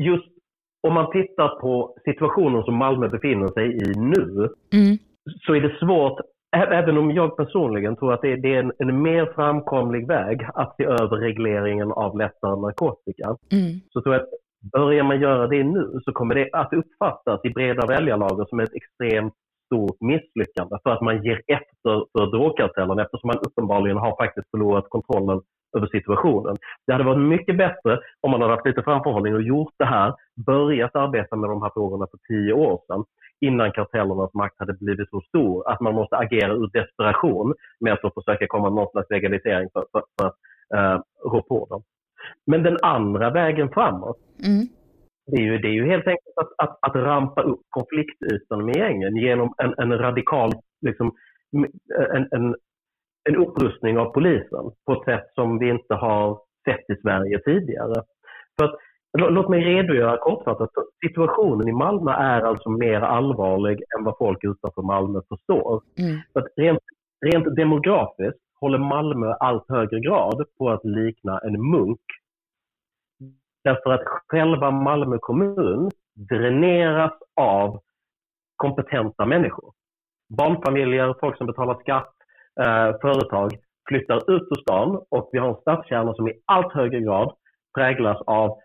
just 0.00 0.36
om 0.86 0.94
man 0.94 1.10
tittar 1.12 1.60
på 1.60 1.96
situationen 2.04 2.62
som 2.62 2.76
Malmö 2.76 3.08
befinner 3.08 3.48
sig 3.48 3.66
i 3.66 3.98
nu 3.98 4.48
mm. 4.72 4.96
så 5.46 5.54
är 5.54 5.60
det 5.60 5.78
svårt 5.80 6.20
Även 6.52 6.98
om 6.98 7.10
jag 7.10 7.36
personligen 7.36 7.96
tror 7.96 8.12
att 8.12 8.22
det 8.22 8.28
är 8.32 8.46
en, 8.46 8.72
en 8.78 9.02
mer 9.02 9.32
framkomlig 9.34 10.06
väg 10.06 10.48
att 10.54 10.76
se 10.76 10.84
över 10.84 11.16
regleringen 11.16 11.92
av 11.92 12.18
lättare 12.18 12.60
narkotika, 12.60 13.36
mm. 13.52 13.80
så 13.90 14.02
tror 14.02 14.14
jag 14.14 14.22
att 14.22 14.30
börjar 14.72 15.04
man 15.04 15.20
göra 15.20 15.46
det 15.46 15.64
nu 15.64 16.00
så 16.04 16.12
kommer 16.12 16.34
det 16.34 16.48
att 16.52 16.72
uppfattas 16.72 17.40
i 17.44 17.50
breda 17.50 17.86
väljarlager 17.86 18.44
som 18.44 18.60
ett 18.60 18.74
extremt 18.74 19.34
stort 19.66 20.00
misslyckande 20.00 20.76
för 20.82 20.90
att 20.90 21.00
man 21.00 21.24
ger 21.24 21.40
efter 21.46 22.04
för 22.12 22.26
drogkartellen 22.26 22.98
eftersom 22.98 23.28
man 23.28 23.38
uppenbarligen 23.38 23.96
har 23.96 24.16
faktiskt 24.16 24.50
förlorat 24.50 24.84
kontrollen 24.88 25.40
över 25.76 25.86
situationen. 25.86 26.56
Det 26.86 26.92
hade 26.92 27.04
varit 27.04 27.28
mycket 27.28 27.56
bättre 27.56 27.98
om 28.20 28.30
man 28.30 28.42
hade 28.42 28.54
haft 28.54 28.66
lite 28.66 28.82
framförhållning 28.82 29.34
och 29.34 29.42
gjort 29.42 29.74
det 29.78 29.84
här, 29.84 30.14
börjat 30.46 30.96
arbeta 30.96 31.36
med 31.36 31.50
de 31.50 31.62
här 31.62 31.70
frågorna 31.74 32.06
för 32.10 32.18
tio 32.28 32.52
år 32.52 32.80
sedan 32.86 33.04
innan 33.40 33.72
kartellernas 33.72 34.34
makt 34.34 34.58
hade 34.58 34.72
blivit 34.72 35.10
så 35.10 35.20
stor 35.20 35.70
att 35.70 35.80
man 35.80 35.94
måste 35.94 36.16
agera 36.16 36.52
ur 36.52 36.70
desperation 36.72 37.54
med 37.80 37.92
att 37.92 38.14
försöka 38.14 38.46
komma 38.46 38.70
någon 38.70 38.90
slags 38.90 39.10
legalisering 39.10 39.68
för, 39.72 39.84
för, 39.92 40.02
för 40.18 40.26
att 40.26 40.36
uh, 40.74 41.02
rå 41.30 41.42
på 41.42 41.66
dem. 41.70 41.82
Men 42.46 42.62
den 42.62 42.76
andra 42.82 43.30
vägen 43.30 43.68
framåt, 43.68 44.18
mm. 44.46 44.66
det, 45.26 45.36
är 45.36 45.44
ju, 45.44 45.58
det 45.58 45.68
är 45.68 45.72
ju 45.72 45.86
helt 45.86 46.06
enkelt 46.06 46.36
att, 46.36 46.52
att, 46.58 46.78
att 46.80 46.96
rampa 46.96 47.42
upp 47.42 47.60
konfliktytan 47.70 48.64
med 48.64 48.76
gängen 48.76 49.16
genom 49.16 49.54
en, 49.58 49.74
en 49.78 49.98
radikal 49.98 50.52
liksom, 50.80 51.14
en, 52.14 52.28
en, 52.30 52.54
en 53.28 53.36
upprustning 53.36 53.98
av 53.98 54.12
polisen 54.12 54.70
på 54.86 54.92
ett 54.92 55.04
sätt 55.04 55.26
som 55.34 55.58
vi 55.58 55.68
inte 55.68 55.94
har 55.94 56.38
sett 56.68 56.90
i 56.90 57.00
Sverige 57.02 57.38
tidigare. 57.38 58.02
För 58.58 58.64
att 58.64 58.76
Låt 59.18 59.48
mig 59.48 59.64
redogöra 59.64 60.16
kortfattat. 60.16 60.70
Situationen 61.06 61.68
i 61.68 61.72
Malmö 61.72 62.10
är 62.10 62.42
alltså 62.42 62.70
mer 62.70 63.00
allvarlig 63.00 63.82
än 63.98 64.04
vad 64.04 64.18
folk 64.18 64.44
utanför 64.44 64.82
Malmö 64.82 65.20
förstår. 65.28 65.82
Mm. 65.98 66.20
Att 66.32 66.46
rent, 66.56 66.80
rent 67.26 67.56
demografiskt 67.56 68.40
håller 68.60 68.78
Malmö 68.78 69.32
allt 69.32 69.64
högre 69.68 70.00
grad 70.00 70.44
på 70.58 70.70
att 70.70 70.84
likna 70.84 71.38
en 71.38 71.70
munk. 71.70 72.00
Därför 73.64 73.90
att 73.90 74.04
själva 74.28 74.70
Malmö 74.70 75.18
kommun 75.18 75.90
dräneras 76.14 77.12
av 77.40 77.80
kompetenta 78.56 79.26
människor. 79.26 79.72
Barnfamiljer, 80.28 81.14
folk 81.20 81.36
som 81.36 81.46
betalar 81.46 81.74
skatt, 81.80 82.14
eh, 82.60 83.00
företag 83.00 83.50
flyttar 83.88 84.16
ut 84.16 84.48
ur 84.50 84.60
stan 84.60 85.02
och 85.10 85.28
vi 85.32 85.38
har 85.38 85.48
en 85.48 85.60
stadskärna 85.60 86.14
som 86.14 86.28
i 86.28 86.32
allt 86.44 86.72
högre 86.72 87.00
grad 87.00 87.34
präglas 87.74 88.22
av 88.26 88.58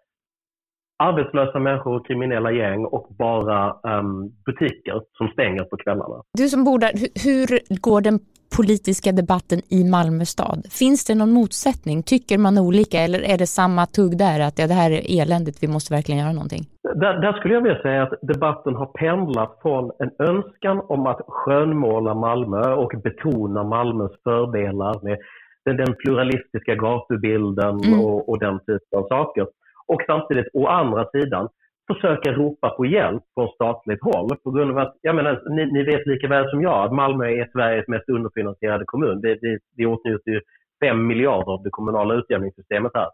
arbetslösa 1.08 1.60
människor, 1.60 2.04
kriminella 2.08 2.52
gäng 2.52 2.86
och 2.86 3.08
bara 3.18 3.60
um, 4.00 4.30
butiker 4.46 5.02
som 5.18 5.28
stänger 5.28 5.64
på 5.64 5.78
kvällarna. 5.78 6.16
Du 6.38 6.48
som 6.48 6.64
bor 6.64 6.80
där, 6.80 6.92
hur 7.26 7.48
går 7.82 8.02
den 8.02 8.20
politiska 8.58 9.12
debatten 9.12 9.60
i 9.70 9.84
Malmö 9.84 10.26
stad? 10.26 10.60
Finns 10.80 11.06
det 11.06 11.16
någon 11.16 11.32
motsättning? 11.32 12.04
Tycker 12.04 12.38
man 12.38 12.58
olika 12.58 12.98
eller 13.00 13.20
är 13.34 13.38
det 13.38 13.48
samma 13.48 13.86
tugg 13.86 14.18
där 14.18 14.40
att 14.48 14.60
ja, 14.60 14.68
det 14.68 14.74
här 14.74 14.92
är 14.92 15.22
eländigt, 15.22 15.64
vi 15.64 15.68
måste 15.68 15.94
verkligen 15.94 16.22
göra 16.22 16.34
någonting? 16.34 16.64
Där, 17.04 17.14
där, 17.22 17.34
skulle 17.34 17.54
jag 17.54 17.62
vilja 17.62 17.82
säga 17.82 18.04
att 18.04 18.14
debatten 18.22 18.76
har 18.76 18.86
pendlat 18.86 19.60
från 19.62 19.92
en 20.00 20.12
önskan 20.30 20.82
om 20.90 21.08
att 21.08 21.22
skönmåla 21.28 22.14
Malmö 22.14 22.74
och 22.74 22.92
betona 23.04 23.64
Malmös 23.64 24.12
fördelar 24.24 25.04
med 25.04 25.18
den, 25.66 25.78
den 25.78 25.96
pluralistiska 25.96 26.76
gatubilden 26.76 27.80
mm. 27.84 28.00
och, 28.00 28.30
och 28.30 28.40
den 28.40 28.60
typen 28.60 29.00
av 29.00 29.08
saker 29.08 29.48
och 29.94 30.02
samtidigt 30.08 30.48
å 30.54 30.68
andra 30.68 31.06
sidan 31.06 31.50
försöka 31.94 32.32
ropa 32.32 32.70
på 32.70 32.86
hjälp 32.86 33.24
från 33.34 33.48
statligt 33.48 34.04
håll 34.04 34.30
på 34.44 34.52
grund 34.52 34.72
av 34.72 34.78
att, 34.78 34.98
jag 35.02 35.16
menar, 35.16 35.42
ni, 35.50 35.66
ni 35.66 35.84
vet 35.84 36.08
lika 36.08 36.28
väl 36.28 36.50
som 36.50 36.62
jag 36.62 36.86
att 36.86 36.94
Malmö 36.94 37.26
är 37.26 37.50
Sveriges 37.52 37.88
mest 37.88 38.10
underfinansierade 38.10 38.86
kommun. 38.86 39.22
Det, 39.22 39.36
det, 39.36 39.60
det 39.78 39.86
åtnjuter 39.86 40.32
ju 40.32 40.42
5 40.84 41.08
miljarder 41.08 41.52
av 41.52 41.64
det 41.64 41.70
kommunala 41.70 42.14
utjämningssystemet 42.14 42.92
här. 42.94 43.10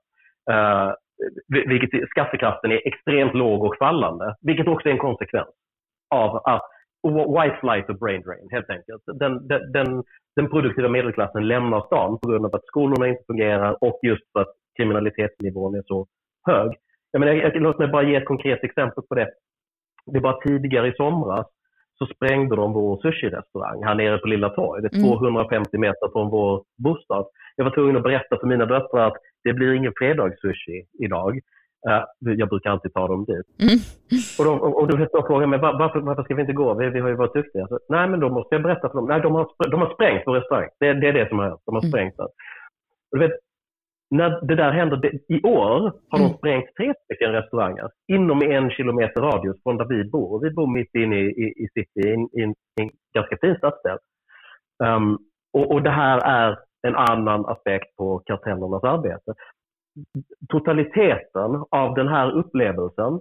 Uh, 0.51 0.93
vilket 1.47 2.09
skattekraften 2.09 2.71
är 2.71 2.87
extremt 2.87 3.33
låg 3.33 3.63
och 3.63 3.77
fallande, 3.77 4.35
vilket 4.41 4.67
också 4.67 4.87
är 4.89 4.93
en 4.93 4.99
konsekvens 4.99 5.47
av 6.15 6.35
att 6.35 6.63
white 7.03 7.57
flight 7.61 7.89
och 7.89 7.99
brain 7.99 8.21
drain 8.21 8.47
helt 8.51 8.69
enkelt. 8.69 9.03
Den, 9.05 9.47
den, 9.47 9.71
den, 9.71 10.03
den 10.35 10.49
produktiva 10.49 10.89
medelklassen 10.89 11.47
lämnar 11.47 11.81
stan 11.81 12.19
på 12.19 12.29
grund 12.29 12.45
av 12.45 12.55
att 12.55 12.65
skolorna 12.65 13.07
inte 13.07 13.23
fungerar 13.27 13.77
och 13.83 13.99
just 14.03 14.31
för 14.33 14.41
att 14.41 14.53
kriminalitetsnivån 14.77 15.75
är 15.75 15.83
så 15.85 16.07
hög. 16.47 16.71
Jag 17.11 17.19
menar, 17.19 17.33
jag, 17.33 17.55
låt 17.55 17.79
mig 17.79 17.87
bara 17.87 18.03
ge 18.03 18.15
ett 18.15 18.25
konkret 18.25 18.63
exempel 18.63 19.03
på 19.09 19.15
det. 19.15 19.29
Det 20.05 20.19
var 20.19 20.41
tidigare 20.41 20.87
i 20.87 20.93
somras 20.93 21.47
så 21.97 22.05
sprängde 22.05 22.55
de 22.55 22.73
vår 22.73 22.97
sushi-restaurang 23.01 23.83
här 23.83 23.95
nere 23.95 24.17
på 24.17 24.27
Lilla 24.27 24.49
torg. 24.49 24.81
Det 24.81 24.97
är 24.97 25.01
250 25.01 25.69
mm. 25.73 25.81
meter 25.81 26.11
från 26.11 26.29
vår 26.29 26.63
bostad. 26.77 27.25
Jag 27.55 27.65
var 27.65 27.71
tvungen 27.71 27.97
att 27.97 28.03
berätta 28.03 28.37
för 28.39 28.47
mina 28.47 28.65
döttrar 28.65 29.07
att 29.07 29.17
det 29.43 29.53
blir 29.53 29.73
ingen 29.73 29.93
fredagssushi 29.97 30.85
idag. 30.99 31.39
Uh, 31.89 32.03
jag 32.19 32.49
brukar 32.49 32.69
alltid 32.69 32.93
ta 32.93 33.07
dem 33.07 33.25
dit. 33.25 33.47
Mm. 33.61 33.79
Och, 34.39 34.45
de, 34.45 34.61
och, 34.61 34.87
då 34.87 35.23
frågar 35.27 35.47
mig 35.47 35.59
varför, 35.59 35.99
varför 35.99 36.23
ska 36.23 36.35
vi 36.35 36.41
inte 36.41 36.53
gå? 36.53 36.73
Vi, 36.73 36.89
vi 36.89 36.99
har 36.99 37.09
ju 37.09 37.15
varit 37.15 37.33
duktiga. 37.33 37.67
Så, 37.67 37.79
nej, 37.89 38.09
men 38.09 38.19
då 38.19 38.29
måste 38.29 38.55
jag 38.55 38.63
berätta 38.63 38.89
för 38.89 38.95
dem. 38.95 39.05
Nej, 39.05 39.21
de 39.21 39.35
har, 39.35 39.69
de 39.71 39.81
har 39.81 39.93
sprängt 39.93 40.23
vår 40.25 40.35
restaurang. 40.35 40.69
Det, 40.79 40.93
det 40.93 41.07
är 41.07 41.13
det 41.13 41.29
som 41.29 41.39
har 41.39 41.45
hänt. 41.45 41.61
De 41.65 41.75
har 41.75 41.81
mm. 41.81 41.91
sprängt 41.91 42.17
den. 42.17 42.27
Och 43.11 43.17
du 43.17 43.27
vet, 43.27 43.37
när 44.09 44.45
det 44.47 44.55
där 44.55 44.71
händer, 44.71 45.11
i 45.27 45.41
år 45.43 45.79
har 46.09 46.19
mm. 46.19 46.31
de 46.31 46.37
sprängt 46.37 46.75
tre 46.77 46.93
stycken 47.03 47.31
restauranger 47.31 47.89
inom 48.07 48.41
en 48.41 48.69
kilometer 48.69 49.21
radius 49.21 49.63
från 49.63 49.77
där 49.77 49.85
vi 49.85 50.09
bor. 50.09 50.41
Vi 50.43 50.51
bor 50.51 50.67
mitt 50.67 50.95
inne 50.95 51.15
i, 51.15 51.25
i, 51.25 51.63
i 51.63 51.67
city, 51.73 52.07
i 52.07 52.13
en, 52.13 52.49
i 52.49 52.81
en 52.81 52.89
ganska 53.13 53.37
fin 53.41 53.55
stadsdel. 53.57 53.97
Um, 54.83 55.17
och, 55.53 55.71
och 55.71 55.83
det 55.83 55.89
här 55.89 56.17
är 56.17 56.59
en 56.87 56.95
annan 56.95 57.45
aspekt 57.45 57.95
på 57.95 58.21
kartellernas 58.25 58.83
arbete. 58.83 59.33
Totaliteten 60.49 61.65
av 61.71 61.93
den 61.95 62.07
här 62.07 62.31
upplevelsen 62.31 63.19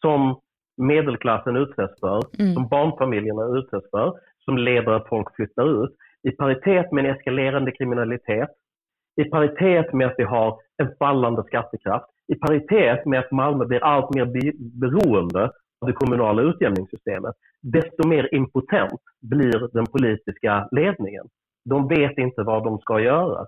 som 0.00 0.40
medelklassen 0.76 1.56
utsätts 1.56 2.00
för, 2.00 2.20
mm. 2.38 2.54
som 2.54 2.68
barnfamiljerna 2.68 3.58
utsätts 3.58 3.90
för, 3.90 4.18
som 4.44 4.58
leder 4.58 4.92
att 4.92 5.08
folk 5.08 5.36
flyttar 5.36 5.84
ut, 5.84 5.90
i 6.22 6.30
paritet 6.30 6.92
med 6.92 7.04
en 7.04 7.16
eskalerande 7.16 7.72
kriminalitet, 7.72 8.50
i 9.16 9.24
paritet 9.24 9.92
med 9.92 10.06
att 10.06 10.14
vi 10.18 10.24
har 10.24 10.58
en 10.82 10.94
fallande 10.98 11.42
skattekraft, 11.42 12.06
i 12.28 12.34
paritet 12.34 13.06
med 13.06 13.18
att 13.20 13.30
Malmö 13.30 13.64
blir 13.64 13.84
allt 13.84 14.14
mer 14.14 14.24
beroende 14.80 15.44
av 15.80 15.88
det 15.88 15.92
kommunala 15.92 16.42
utjämningssystemet, 16.42 17.34
desto 17.62 18.08
mer 18.08 18.34
impotent 18.34 19.00
blir 19.20 19.68
den 19.72 19.86
politiska 19.86 20.68
ledningen. 20.70 21.26
De 21.64 21.88
vet 21.88 22.18
inte 22.18 22.42
vad 22.42 22.64
de 22.64 22.78
ska 22.78 23.00
göra. 23.00 23.46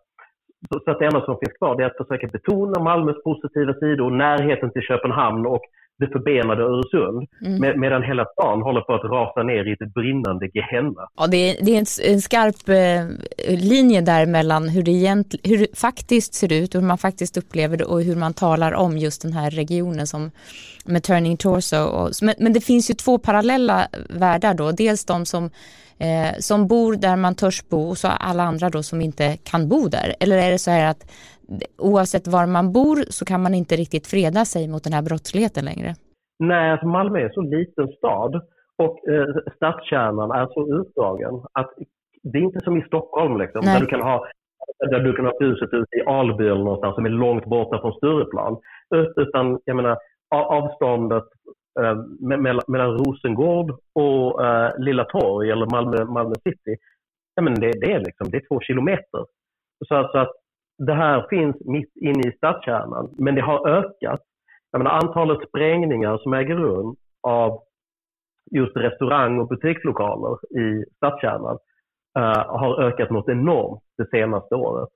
Så, 0.69 0.91
att 0.91 0.99
det 0.99 1.07
enda 1.07 1.25
som 1.25 1.39
finns 1.39 1.59
kvar 1.59 1.81
är 1.81 1.87
att 1.87 1.97
försöka 1.97 2.27
betona 2.27 2.83
Malmös 2.83 3.23
positiva 3.23 3.75
sidor, 3.75 4.11
närheten 4.11 4.71
till 4.71 4.83
Köpenhamn 4.83 5.47
och 5.47 5.63
det 5.99 6.07
förbenade 6.07 6.63
Öresund 6.63 7.29
mm. 7.47 7.61
med, 7.61 7.79
medan 7.79 8.03
hela 8.03 8.25
stan 8.25 8.63
håller 8.63 8.81
på 8.81 8.95
att 8.95 9.05
rasa 9.05 9.43
ner 9.43 9.69
i 9.69 9.73
ett 9.73 9.95
brinnande 9.95 10.49
Gehenna. 10.55 11.09
Ja, 11.17 11.27
det 11.27 11.37
är, 11.37 11.65
det 11.65 11.71
är 11.71 11.79
en, 11.79 12.13
en 12.15 12.21
skarp 12.21 12.69
eh, 12.69 13.59
linje 13.59 14.01
där 14.01 14.27
mellan 14.27 14.69
hur 14.69 14.83
det, 14.83 14.91
egent, 14.91 15.35
hur 15.43 15.59
det 15.59 15.79
faktiskt 15.79 16.35
ser 16.35 16.53
ut 16.53 16.75
och 16.75 16.81
hur 16.81 16.89
man 16.89 16.99
faktiskt 16.99 17.37
upplever 17.37 17.77
det 17.77 17.85
och 17.85 18.03
hur 18.03 18.17
man 18.17 18.35
talar 18.35 18.73
om 18.73 18.99
just 18.99 19.23
den 19.23 19.33
här 19.33 19.51
regionen 19.51 20.07
som 20.07 20.31
med 20.85 21.03
Turning 21.03 21.37
Torso. 21.37 21.77
Och, 21.77 22.11
men, 22.23 22.35
men 22.39 22.53
det 22.53 22.61
finns 22.61 22.91
ju 22.91 22.95
två 22.95 23.19
parallella 23.19 23.89
världar 24.09 24.55
då, 24.55 24.73
dels 24.73 25.05
de 25.05 25.27
som 25.27 25.51
eh, 25.99 26.39
som 26.39 26.69
bor 26.69 26.97
där 26.97 27.17
man 27.17 27.35
törs 27.35 27.69
bo 27.69 27.89
och 27.89 27.99
så 27.99 28.09
alla 28.09 28.43
andra 28.43 28.71
då 28.71 28.83
som 28.83 29.01
inte 29.01 29.37
kan 29.37 29.69
bo 29.69 29.89
där? 29.89 30.15
Eller 30.21 30.39
är 30.39 30.51
det 30.51 30.59
så 30.59 30.71
här 30.71 30.91
att 30.91 31.11
oavsett 31.79 32.27
var 32.29 32.47
man 32.47 32.73
bor 32.73 32.97
så 33.11 33.25
kan 33.25 33.43
man 33.43 33.55
inte 33.55 33.75
riktigt 33.77 34.07
freda 34.07 34.45
sig 34.45 34.69
mot 34.69 34.85
den 34.85 34.93
här 34.93 35.03
brottsligheten 35.03 35.65
längre? 35.65 35.95
Nej, 36.39 36.71
alltså 36.71 36.87
Malmö 36.87 37.19
är 37.19 37.25
en 37.25 37.33
så 37.33 37.43
liten 37.43 37.89
stad 37.89 38.43
och 38.79 39.09
eh, 39.09 39.27
stadskärnan 39.57 40.31
är 40.31 40.47
så 40.47 40.81
utdragen 40.81 41.35
att 41.53 41.71
det 42.23 42.39
är 42.39 42.43
inte 42.43 42.61
som 42.61 42.77
i 42.77 42.83
Stockholm 42.83 43.39
liksom, 43.39 43.61
där 43.65 43.81
du 43.81 43.87
kan 43.87 44.01
ha 44.01 44.27
där 44.79 45.01
du 45.01 45.13
kan 45.13 45.25
ha 45.25 45.33
huset 45.41 45.69
ute 45.73 45.97
i 45.97 46.07
Alby 46.07 46.45
eller 46.45 46.65
någonstans 46.65 46.95
som 46.95 47.07
är 47.07 47.11
långt 47.11 47.45
borta 47.45 47.81
från 47.81 47.93
Stureplan. 47.93 48.61
Utan 49.17 49.61
jag 49.65 49.77
menar, 49.77 49.99
avståndet 50.31 51.25
eh, 51.81 51.97
mellan 52.69 52.99
Rosengård 52.99 53.79
och 53.95 54.45
eh, 54.47 54.73
Lilla 54.79 55.05
Torg 55.05 55.51
eller 55.51 55.67
Malmö, 55.67 56.05
Malmö 56.05 56.35
city, 56.35 56.77
ja, 57.35 57.43
men 57.43 57.55
det, 57.55 57.73
det, 57.81 57.93
är 57.93 58.01
liksom, 58.01 58.31
det 58.31 58.37
är 58.37 58.49
två 58.49 58.61
kilometer. 58.61 59.25
Så, 59.89 60.09
så 60.13 60.19
att 60.19 60.33
det 60.79 60.95
här 60.95 61.27
finns 61.31 61.57
mitt 61.61 61.97
inne 61.97 62.29
i 62.29 62.37
stadskärnan, 62.37 63.15
men 63.19 63.35
det 63.35 63.41
har 63.41 63.69
ökat. 63.69 64.21
Jag 64.71 64.79
menar, 64.79 64.91
antalet 64.91 65.49
sprängningar 65.49 66.19
som 66.19 66.35
äger 66.35 66.57
rum 66.57 66.97
av 67.23 67.63
just 68.51 68.77
restaurang 68.77 69.39
och 69.41 69.49
butikslokaler 69.49 70.59
i 70.59 70.85
stadskärnan 70.97 71.59
uh, 72.19 72.59
har 72.61 72.83
ökat 72.83 73.11
något 73.11 73.29
enormt 73.29 73.83
det 73.99 74.11
senaste 74.11 74.55
året. 74.55 74.89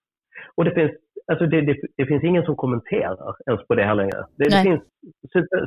Och 0.55 0.65
det 0.65 0.75
finns, 0.75 0.93
alltså 1.33 1.47
det, 1.47 1.61
det, 1.61 1.77
det, 1.97 2.07
finns 2.07 2.25
ingen 2.25 2.45
som 2.45 2.57
kommenterar 2.57 3.35
ens 3.47 3.67
på 3.67 3.75
det 3.75 3.85
här 3.85 3.95
längre. 3.95 4.27
Det, 4.37 4.45
det 4.45 4.63
finns, 4.63 4.83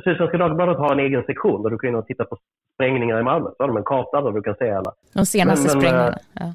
Sydsvenska 0.04 0.38
Dagbladet 0.38 0.78
har 0.78 0.92
en 0.92 0.98
egen 0.98 1.24
sektion 1.24 1.62
där 1.62 1.70
du 1.70 1.78
kan 1.78 1.90
in 1.90 1.96
och 1.96 2.06
titta 2.06 2.24
på 2.24 2.38
sprängningar 2.74 3.20
i 3.20 3.22
Malmö. 3.22 3.50
Så 3.56 3.62
har 3.62 3.68
de 3.68 3.76
en 3.76 3.84
karta 3.84 4.20
där 4.20 4.30
du 4.30 4.42
kan 4.42 4.54
se 4.54 4.70
alla. 4.70 4.92
De 5.14 5.26
senaste 5.26 5.68
men, 5.68 5.80
sprängningarna. 5.80 6.08
Eh, 6.08 6.16
ja. 6.34 6.54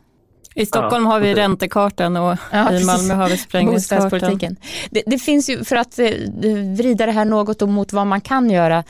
I 0.57 0.65
Stockholm 0.65 1.03
ja, 1.03 1.11
har 1.11 1.19
vi 1.19 1.35
räntekartan 1.35 2.17
och 2.17 2.37
ja, 2.51 2.73
i 2.73 2.85
Malmö 2.85 3.13
har 3.13 3.29
vi 3.29 3.37
sprängningskartan. 3.37 4.55
Det, 4.89 5.03
det, 5.05 5.17
finns 5.17 5.49
ju, 5.49 5.63
för 5.63 5.75
att 5.75 5.99
eh, 5.99 6.09
vrida 6.77 7.05
det 7.05 7.11
här 7.11 7.25
något 7.25 7.61
mot 7.61 7.93
vad 7.93 8.07
man 8.07 8.21
kan 8.21 8.49
göra, 8.49 8.83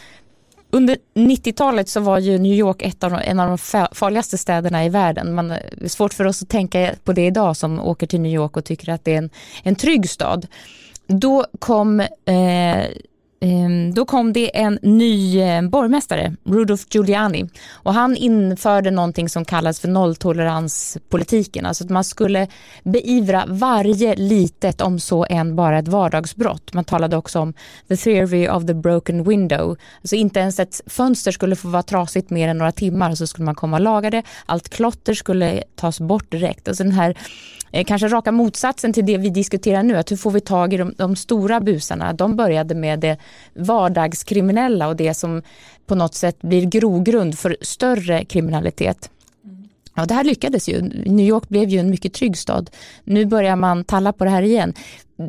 under 0.71 0.97
90-talet 1.15 1.89
så 1.89 1.99
var 1.99 2.19
ju 2.19 2.37
New 2.37 2.53
York 2.53 2.81
ett 2.81 3.03
av, 3.03 3.13
en 3.13 3.39
av 3.39 3.47
de 3.47 3.57
farligaste 3.91 4.37
städerna 4.37 4.85
i 4.85 4.89
världen. 4.89 5.35
Man, 5.35 5.47
det 5.47 5.85
är 5.85 5.87
svårt 5.87 6.13
för 6.13 6.25
oss 6.25 6.41
att 6.41 6.49
tänka 6.49 6.93
på 7.03 7.13
det 7.13 7.25
idag 7.25 7.57
som 7.57 7.79
åker 7.79 8.07
till 8.07 8.21
New 8.21 8.33
York 8.33 8.57
och 8.57 8.65
tycker 8.65 8.91
att 8.91 9.05
det 9.05 9.13
är 9.13 9.17
en, 9.17 9.29
en 9.63 9.75
trygg 9.75 10.09
stad. 10.09 10.47
Då 11.07 11.45
kom 11.59 11.99
eh, 11.99 12.85
Ehm, 13.39 13.93
då 13.93 14.05
kom 14.05 14.33
det 14.33 14.57
en 14.57 14.79
ny 14.81 15.41
eh, 15.41 15.61
borgmästare, 15.61 16.35
Rudolf 16.43 16.85
Giuliani, 16.89 17.49
och 17.71 17.93
han 17.93 18.15
införde 18.15 18.91
någonting 18.91 19.29
som 19.29 19.45
kallas 19.45 19.79
för 19.79 19.87
nolltoleranspolitiken, 19.87 21.65
alltså 21.65 21.83
att 21.83 21.89
man 21.89 22.03
skulle 22.03 22.47
beivra 22.83 23.43
varje 23.47 24.15
litet, 24.15 24.81
om 24.81 24.99
så 24.99 25.25
än 25.29 25.55
bara 25.55 25.79
ett 25.79 25.87
vardagsbrott. 25.87 26.73
Man 26.73 26.83
talade 26.83 27.17
också 27.17 27.39
om 27.39 27.53
the 27.87 27.97
theory 27.97 28.49
of 28.49 28.65
the 28.65 28.73
broken 28.73 29.23
window, 29.23 29.77
alltså 30.01 30.15
inte 30.15 30.39
ens 30.39 30.59
ett 30.59 30.81
fönster 30.85 31.31
skulle 31.31 31.55
få 31.55 31.67
vara 31.67 31.83
trasigt 31.83 32.29
mer 32.29 32.47
än 32.49 32.57
några 32.57 32.71
timmar 32.71 33.15
så 33.15 33.27
skulle 33.27 33.45
man 33.45 33.55
komma 33.55 33.77
och 33.77 33.83
laga 33.83 34.09
det, 34.09 34.23
allt 34.45 34.69
klotter 34.69 35.13
skulle 35.13 35.63
tas 35.75 35.99
bort 35.99 36.31
direkt. 36.31 36.67
Alltså 36.67 36.83
den 36.83 36.93
här 36.93 37.17
Eh, 37.71 37.85
kanske 37.85 38.07
raka 38.07 38.31
motsatsen 38.31 38.93
till 38.93 39.05
det 39.05 39.17
vi 39.17 39.29
diskuterar 39.29 39.83
nu, 39.83 39.97
att 39.97 40.11
hur 40.11 40.17
får 40.17 40.31
vi 40.31 40.39
tag 40.39 40.73
i 40.73 40.77
de, 40.77 40.93
de 40.97 41.15
stora 41.15 41.59
busarna? 41.59 42.13
De 42.13 42.35
började 42.35 42.75
med 42.75 42.99
det 42.99 43.17
vardagskriminella 43.53 44.87
och 44.87 44.95
det 44.95 45.13
som 45.13 45.41
på 45.85 45.95
något 45.95 46.13
sätt 46.13 46.41
blir 46.41 46.65
grogrund 46.65 47.39
för 47.39 47.57
större 47.61 48.25
kriminalitet. 48.25 49.09
Ja, 49.95 50.05
det 50.05 50.13
här 50.13 50.23
lyckades 50.23 50.69
ju. 50.69 50.81
New 51.05 51.27
York 51.27 51.49
blev 51.49 51.69
ju 51.69 51.79
en 51.79 51.89
mycket 51.89 52.13
trygg 52.13 52.37
stad. 52.37 52.69
Nu 53.03 53.25
börjar 53.25 53.55
man 53.55 53.83
talla 53.83 54.13
på 54.13 54.23
det 54.23 54.29
här 54.29 54.41
igen. 54.41 54.73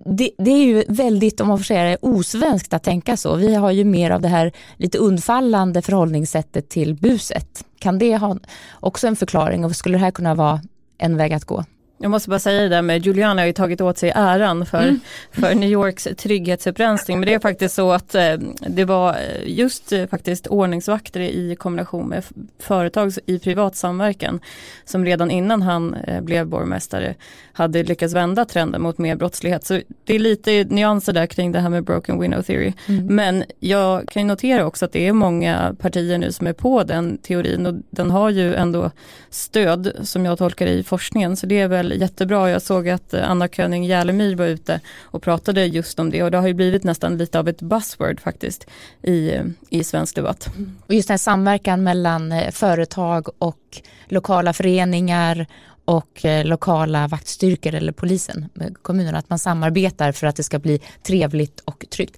Det, 0.05 0.31
det, 0.39 0.51
är 0.51 0.65
ju 0.65 0.85
väldigt, 0.89 1.41
om 1.41 1.49
man 1.49 1.59
får 1.59 1.65
säga 1.65 1.85
det, 1.85 1.97
osvenskt 2.01 2.75
att 2.75 2.83
tänka 2.83 3.17
så. 3.17 3.35
Vi 3.37 3.55
har 3.55 3.71
ju 3.71 3.85
mer 3.85 4.11
av 4.11 4.21
det 4.21 4.29
här 4.29 4.53
lite 4.77 4.99
undfallande 4.99 5.83
förhållningssättet 5.83 6.69
till 6.69 6.95
buset. 6.95 7.65
Kan 7.79 7.99
det 7.99 8.17
ha 8.17 8.39
också 8.81 9.07
en 9.07 9.17
förklaring 9.17 9.65
och 9.65 9.77
skulle 9.77 9.99
det 9.99 10.05
här 10.05 10.11
kunna 10.11 10.35
vara 10.35 10.61
en 10.99 11.17
väg 11.17 11.33
att 11.33 11.45
gå? 11.45 11.65
Jag 12.01 12.11
måste 12.11 12.31
bara 12.31 12.39
säga 12.39 12.63
det 12.63 12.69
där 12.69 12.83
med 12.83 13.07
Juliana 13.07 13.43
har 13.43 13.47
ju 13.47 13.53
tagit 13.53 13.81
åt 13.81 13.99
sig 13.99 14.13
äran 14.15 14.67
för, 14.67 14.83
mm. 14.83 15.01
för 15.33 15.55
New 15.55 15.71
Yorks 15.71 16.09
trygghetsupprensning. 16.17 17.21
Men 17.21 17.27
det 17.27 17.35
är 17.35 17.39
faktiskt 17.39 17.75
så 17.75 17.93
att 17.93 18.15
eh, 18.15 18.35
det 18.69 18.85
var 18.85 19.17
just 19.47 19.93
eh, 19.93 20.07
faktiskt 20.07 20.47
ordningsvakter 20.47 21.21
i 21.21 21.57
kombination 21.57 22.09
med 22.09 22.25
företag 22.59 23.13
i 23.27 23.39
privat 23.39 23.77
samverkan 23.77 24.41
som 24.85 25.05
redan 25.05 25.31
innan 25.31 25.63
han 25.63 25.95
eh, 25.95 26.21
blev 26.21 26.47
borgmästare 26.47 27.15
hade 27.53 27.83
lyckats 27.83 28.15
vända 28.15 28.45
trenden 28.45 28.83
mot 28.83 28.99
mer 28.99 29.17
brottslighet. 29.17 29.65
Så 29.65 29.81
det 30.05 30.15
är 30.15 30.19
lite 30.19 30.65
nyanser 30.65 31.13
där 31.13 31.27
kring 31.27 31.53
det 31.53 31.61
här 31.61 31.69
med 31.69 31.85
broken 31.85 32.21
window 32.21 32.43
theory. 32.43 32.73
Mm. 32.87 33.07
Men 33.07 33.45
jag 33.61 34.09
kan 34.09 34.27
notera 34.27 34.67
också 34.67 34.85
att 34.85 34.93
det 34.93 35.07
är 35.07 35.13
många 35.13 35.77
partier 35.79 36.19
nu 36.19 36.33
som 36.33 36.47
är 36.47 36.53
på 36.53 36.85
den 36.85 37.19
teorin 37.19 37.67
och 37.67 37.75
den 37.91 38.11
har 38.11 38.31
ju 38.31 38.55
ändå 38.55 38.91
stöd 39.31 39.93
som 40.03 40.25
jag 40.25 40.39
tolkar 40.39 40.67
i 40.67 40.83
forskningen. 40.83 41.37
Så 41.37 41.47
det 41.47 41.61
är 41.61 41.69
väl 41.69 41.88
jättebra. 41.97 42.51
Jag 42.51 42.63
såg 42.63 42.89
att 42.89 43.15
Anna 43.15 43.49
König 43.49 43.85
Järlemyr 43.85 44.37
var 44.37 44.47
ute 44.47 44.81
och 45.01 45.23
pratade 45.23 45.67
just 45.67 45.99
om 45.99 46.11
det 46.11 46.23
och 46.23 46.31
det 46.31 46.39
har 46.39 46.49
ju 46.49 46.55
blivit 46.55 46.85
nästan 46.85 47.19
lite 47.19 47.39
av 47.39 47.49
ett 47.49 47.63
buzzword 47.63 48.21
faktiskt 48.21 48.67
i, 49.03 49.33
i 49.71 49.85
svensk 49.85 50.15
debatt. 50.15 50.49
Och 50.87 50.95
just 50.95 51.09
den 51.09 51.13
här 51.13 51.19
samverkan 51.19 51.83
mellan 51.83 52.33
eh, 52.33 52.51
företag 52.51 53.29
och 53.39 53.81
lokala 54.09 54.53
föreningar 54.53 55.47
och 55.89 56.25
eh, 56.25 56.45
lokala 56.45 57.07
vaktstyrkor 57.07 57.75
eller 57.75 57.93
polisen, 57.93 58.49
kommunen, 58.83 59.15
att 59.15 59.31
man 59.31 59.39
samarbetar 59.39 60.13
för 60.13 60.27
att 60.27 60.37
det 60.37 60.43
ska 60.43 60.59
bli 60.59 60.81
trevligt 61.03 61.61
och 61.61 61.85
tryggt. 61.91 62.17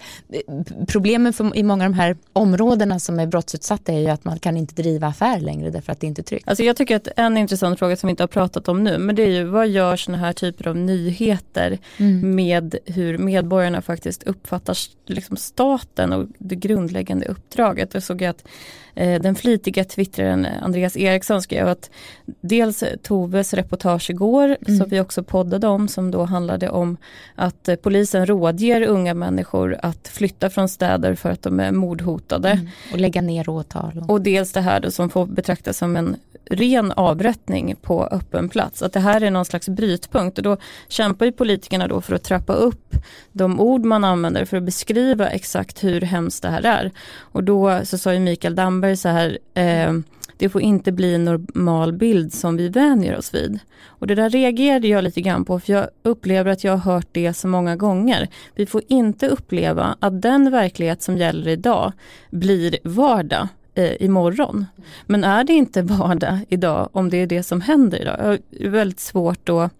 Problemen 0.88 1.32
för, 1.32 1.56
i 1.56 1.62
många 1.62 1.84
av 1.84 1.90
de 1.90 1.96
här 1.96 2.16
områdena 2.32 2.98
som 2.98 3.20
är 3.20 3.26
brottsutsatta 3.26 3.92
är 3.92 3.98
ju 3.98 4.08
att 4.08 4.24
man 4.24 4.38
kan 4.38 4.56
inte 4.56 4.74
driva 4.74 5.06
affär 5.06 5.40
längre 5.40 5.70
därför 5.70 5.92
att 5.92 6.00
det 6.00 6.06
inte 6.06 6.20
är 6.20 6.24
tryggt. 6.24 6.48
Alltså 6.48 6.64
jag 6.64 6.76
tycker 6.76 6.96
att 6.96 7.08
en 7.16 7.36
intressant 7.36 7.78
fråga 7.78 7.96
som 7.96 8.06
vi 8.06 8.10
inte 8.10 8.22
har 8.22 8.28
pratat 8.28 8.68
om 8.68 8.84
nu, 8.84 8.98
men 8.98 9.16
det 9.16 9.22
är 9.22 9.30
ju 9.30 9.44
vad 9.44 9.68
gör 9.68 9.96
sådana 9.96 10.18
här 10.18 10.32
typer 10.32 10.68
av 10.68 10.76
nyheter 10.76 11.78
mm. 11.96 12.34
med 12.34 12.74
hur 12.84 13.18
medborgarna 13.18 13.82
faktiskt 13.82 14.22
uppfattar 14.22 14.76
liksom 15.06 15.36
staten 15.36 16.12
och 16.12 16.26
det 16.38 16.56
grundläggande 16.56 17.26
uppdraget. 17.26 17.94
Jag 17.94 18.02
såg 18.02 18.24
att 18.24 18.44
Eh, 18.89 18.89
den 18.94 19.34
flitiga 19.34 19.84
twittraren 19.84 20.46
Andreas 20.62 20.96
Eriksson 20.96 21.42
skrev 21.42 21.68
att 21.68 21.90
dels 22.40 22.84
Toves 23.02 23.54
reportage 23.54 24.10
igår 24.10 24.56
mm. 24.66 24.78
som 24.78 24.88
vi 24.88 25.00
också 25.00 25.22
poddade 25.22 25.66
om 25.66 25.88
som 25.88 26.10
då 26.10 26.24
handlade 26.24 26.68
om 26.68 26.96
att 27.34 27.68
eh, 27.68 27.76
polisen 27.76 28.26
rådger 28.26 28.82
unga 28.82 29.14
människor 29.14 29.76
att 29.82 30.08
flytta 30.08 30.50
från 30.50 30.68
städer 30.68 31.14
för 31.14 31.30
att 31.30 31.42
de 31.42 31.60
är 31.60 31.72
mordhotade. 31.72 32.50
Mm. 32.50 32.68
Och 32.92 32.98
lägga 32.98 33.22
ner 33.22 33.48
åtal. 33.48 34.04
Och 34.08 34.20
dels 34.20 34.52
det 34.52 34.60
här 34.60 34.80
då 34.80 34.90
som 34.90 35.10
får 35.10 35.26
betraktas 35.26 35.78
som 35.78 35.96
en 35.96 36.16
ren 36.50 36.92
avrättning 36.92 37.76
på 37.82 38.04
öppen 38.06 38.48
plats. 38.48 38.82
Att 38.82 38.92
det 38.92 39.00
här 39.00 39.20
är 39.20 39.30
någon 39.30 39.44
slags 39.44 39.68
brytpunkt 39.68 40.38
och 40.38 40.44
då 40.44 40.56
kämpar 40.88 41.26
ju 41.26 41.32
politikerna 41.32 41.88
då 41.88 42.00
för 42.00 42.14
att 42.14 42.22
trappa 42.22 42.52
upp 42.52 42.94
de 43.32 43.60
ord 43.60 43.84
man 43.84 44.04
använder 44.04 44.44
för 44.44 44.56
att 44.56 44.62
beskriva 44.62 45.28
exakt 45.28 45.84
hur 45.84 46.00
hemskt 46.00 46.42
det 46.42 46.48
här 46.48 46.62
är. 46.62 46.90
Och 47.18 47.44
då 47.44 47.80
så 47.84 47.98
sa 47.98 48.12
ju 48.12 48.20
Mikael 48.20 48.54
Damberg 48.54 48.96
så 48.96 49.08
här 49.08 49.38
eh, 49.54 49.92
det 50.40 50.48
får 50.48 50.62
inte 50.62 50.92
bli 50.92 51.14
en 51.14 51.24
normal 51.24 51.92
bild 51.92 52.32
som 52.32 52.56
vi 52.56 52.68
vänjer 52.68 53.18
oss 53.18 53.34
vid. 53.34 53.58
Och 53.84 54.06
det 54.06 54.14
där 54.14 54.30
reagerade 54.30 54.88
jag 54.88 55.04
lite 55.04 55.20
grann 55.20 55.44
på 55.44 55.60
för 55.60 55.72
jag 55.72 55.88
upplever 56.02 56.50
att 56.50 56.64
jag 56.64 56.72
har 56.76 56.92
hört 56.92 57.08
det 57.12 57.34
så 57.34 57.48
många 57.48 57.76
gånger. 57.76 58.28
Vi 58.54 58.66
får 58.66 58.82
inte 58.88 59.28
uppleva 59.28 59.96
att 60.00 60.22
den 60.22 60.50
verklighet 60.50 61.02
som 61.02 61.16
gäller 61.16 61.48
idag 61.48 61.92
blir 62.30 62.76
vardag 62.84 63.48
eh, 63.74 64.02
imorgon. 64.02 64.66
Men 65.06 65.24
är 65.24 65.44
det 65.44 65.52
inte 65.52 65.82
vardag 65.82 66.38
idag 66.48 66.88
om 66.92 67.10
det 67.10 67.16
är 67.16 67.26
det 67.26 67.42
som 67.42 67.60
händer 67.60 68.02
idag? 68.02 68.38
Det 68.50 68.64
är 68.64 68.68
väldigt 68.68 69.00
svårt 69.00 69.48
att 69.48 69.72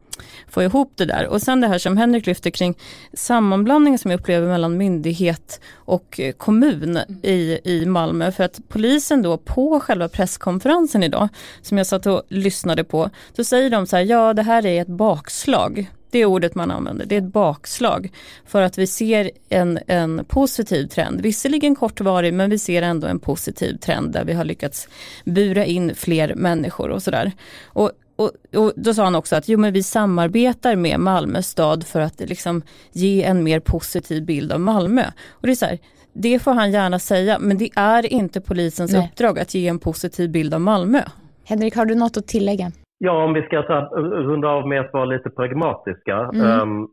få 0.48 0.62
ihop 0.62 0.92
det 0.96 1.04
där. 1.04 1.26
Och 1.26 1.42
sen 1.42 1.60
det 1.60 1.68
här 1.68 1.78
som 1.78 1.96
Henrik 1.96 2.26
lyfter 2.26 2.50
kring 2.50 2.74
sammanblandningen 3.12 3.98
som 3.98 4.10
jag 4.10 4.20
upplever 4.20 4.48
mellan 4.48 4.76
myndighet 4.76 5.60
och 5.74 6.20
eh, 6.20 6.32
kommun 6.32 6.98
i, 7.22 7.58
i 7.64 7.86
Malmö. 7.86 8.32
För 8.32 8.44
att 8.44 8.60
polisen 8.68 9.22
då 9.22 9.36
på 9.36 9.80
själva 9.80 10.08
presskonferensen 10.08 11.02
idag, 11.02 11.28
som 11.62 11.78
jag 11.78 11.86
satt 11.86 12.06
och 12.06 12.22
lyssnade 12.28 12.84
på, 12.84 13.10
så 13.36 13.44
säger 13.44 13.70
de 13.70 13.86
så 13.86 13.96
här, 13.96 14.04
ja 14.04 14.34
det 14.34 14.42
här 14.42 14.66
är 14.66 14.82
ett 14.82 14.88
bakslag. 14.88 15.90
Det 16.10 16.18
är 16.18 16.24
ordet 16.24 16.54
man 16.54 16.70
använder, 16.70 17.06
det 17.06 17.14
är 17.14 17.20
ett 17.20 17.32
bakslag. 17.32 18.12
För 18.46 18.62
att 18.62 18.78
vi 18.78 18.86
ser 18.86 19.30
en, 19.48 19.78
en 19.86 20.24
positiv 20.24 20.86
trend, 20.86 21.20
visserligen 21.20 21.74
kortvarig 21.74 22.34
men 22.34 22.50
vi 22.50 22.58
ser 22.58 22.82
ändå 22.82 23.06
en 23.06 23.20
positiv 23.20 23.76
trend 23.76 24.12
där 24.12 24.24
vi 24.24 24.32
har 24.32 24.44
lyckats 24.44 24.88
bura 25.24 25.64
in 25.64 25.94
fler 25.94 26.34
människor 26.34 26.88
och 26.90 27.02
sådär. 27.02 27.32
Och 27.64 27.92
och, 28.16 28.30
och, 28.56 28.72
då 28.76 28.94
sa 28.94 29.04
han 29.04 29.14
också 29.14 29.36
att 29.36 29.48
jo, 29.48 29.58
men 29.58 29.72
vi 29.72 29.82
samarbetar 29.82 30.76
med 30.76 31.00
Malmö 31.00 31.42
stad 31.42 31.86
för 31.86 32.00
att 32.00 32.20
liksom 32.20 32.62
ge 32.92 33.22
en 33.22 33.42
mer 33.44 33.60
positiv 33.60 34.24
bild 34.24 34.52
av 34.52 34.60
Malmö. 34.60 35.04
Och 35.28 35.46
det 35.46 35.52
är 35.52 35.56
så 35.56 35.66
här, 35.66 35.78
det 36.12 36.38
får 36.38 36.52
han 36.52 36.72
gärna 36.72 36.98
säga 36.98 37.38
men 37.38 37.58
det 37.58 37.70
är 37.74 38.12
inte 38.12 38.40
polisens 38.40 38.92
Nej. 38.92 39.00
uppdrag 39.06 39.38
att 39.38 39.54
ge 39.54 39.68
en 39.68 39.78
positiv 39.78 40.30
bild 40.30 40.54
av 40.54 40.60
Malmö. 40.60 41.02
Henrik, 41.44 41.76
har 41.76 41.86
du 41.86 41.94
något 41.94 42.16
att 42.16 42.26
tillägga? 42.26 42.72
Ja, 43.02 43.24
om 43.24 43.32
vi 43.32 43.42
ska 43.42 43.62
ta, 43.62 43.80
runda 43.96 44.48
av 44.48 44.68
med 44.68 44.80
att 44.80 44.92
vara 44.92 45.04
lite 45.04 45.30
pragmatiska 45.30 46.16
mm. 46.16 46.60
um, 46.60 46.88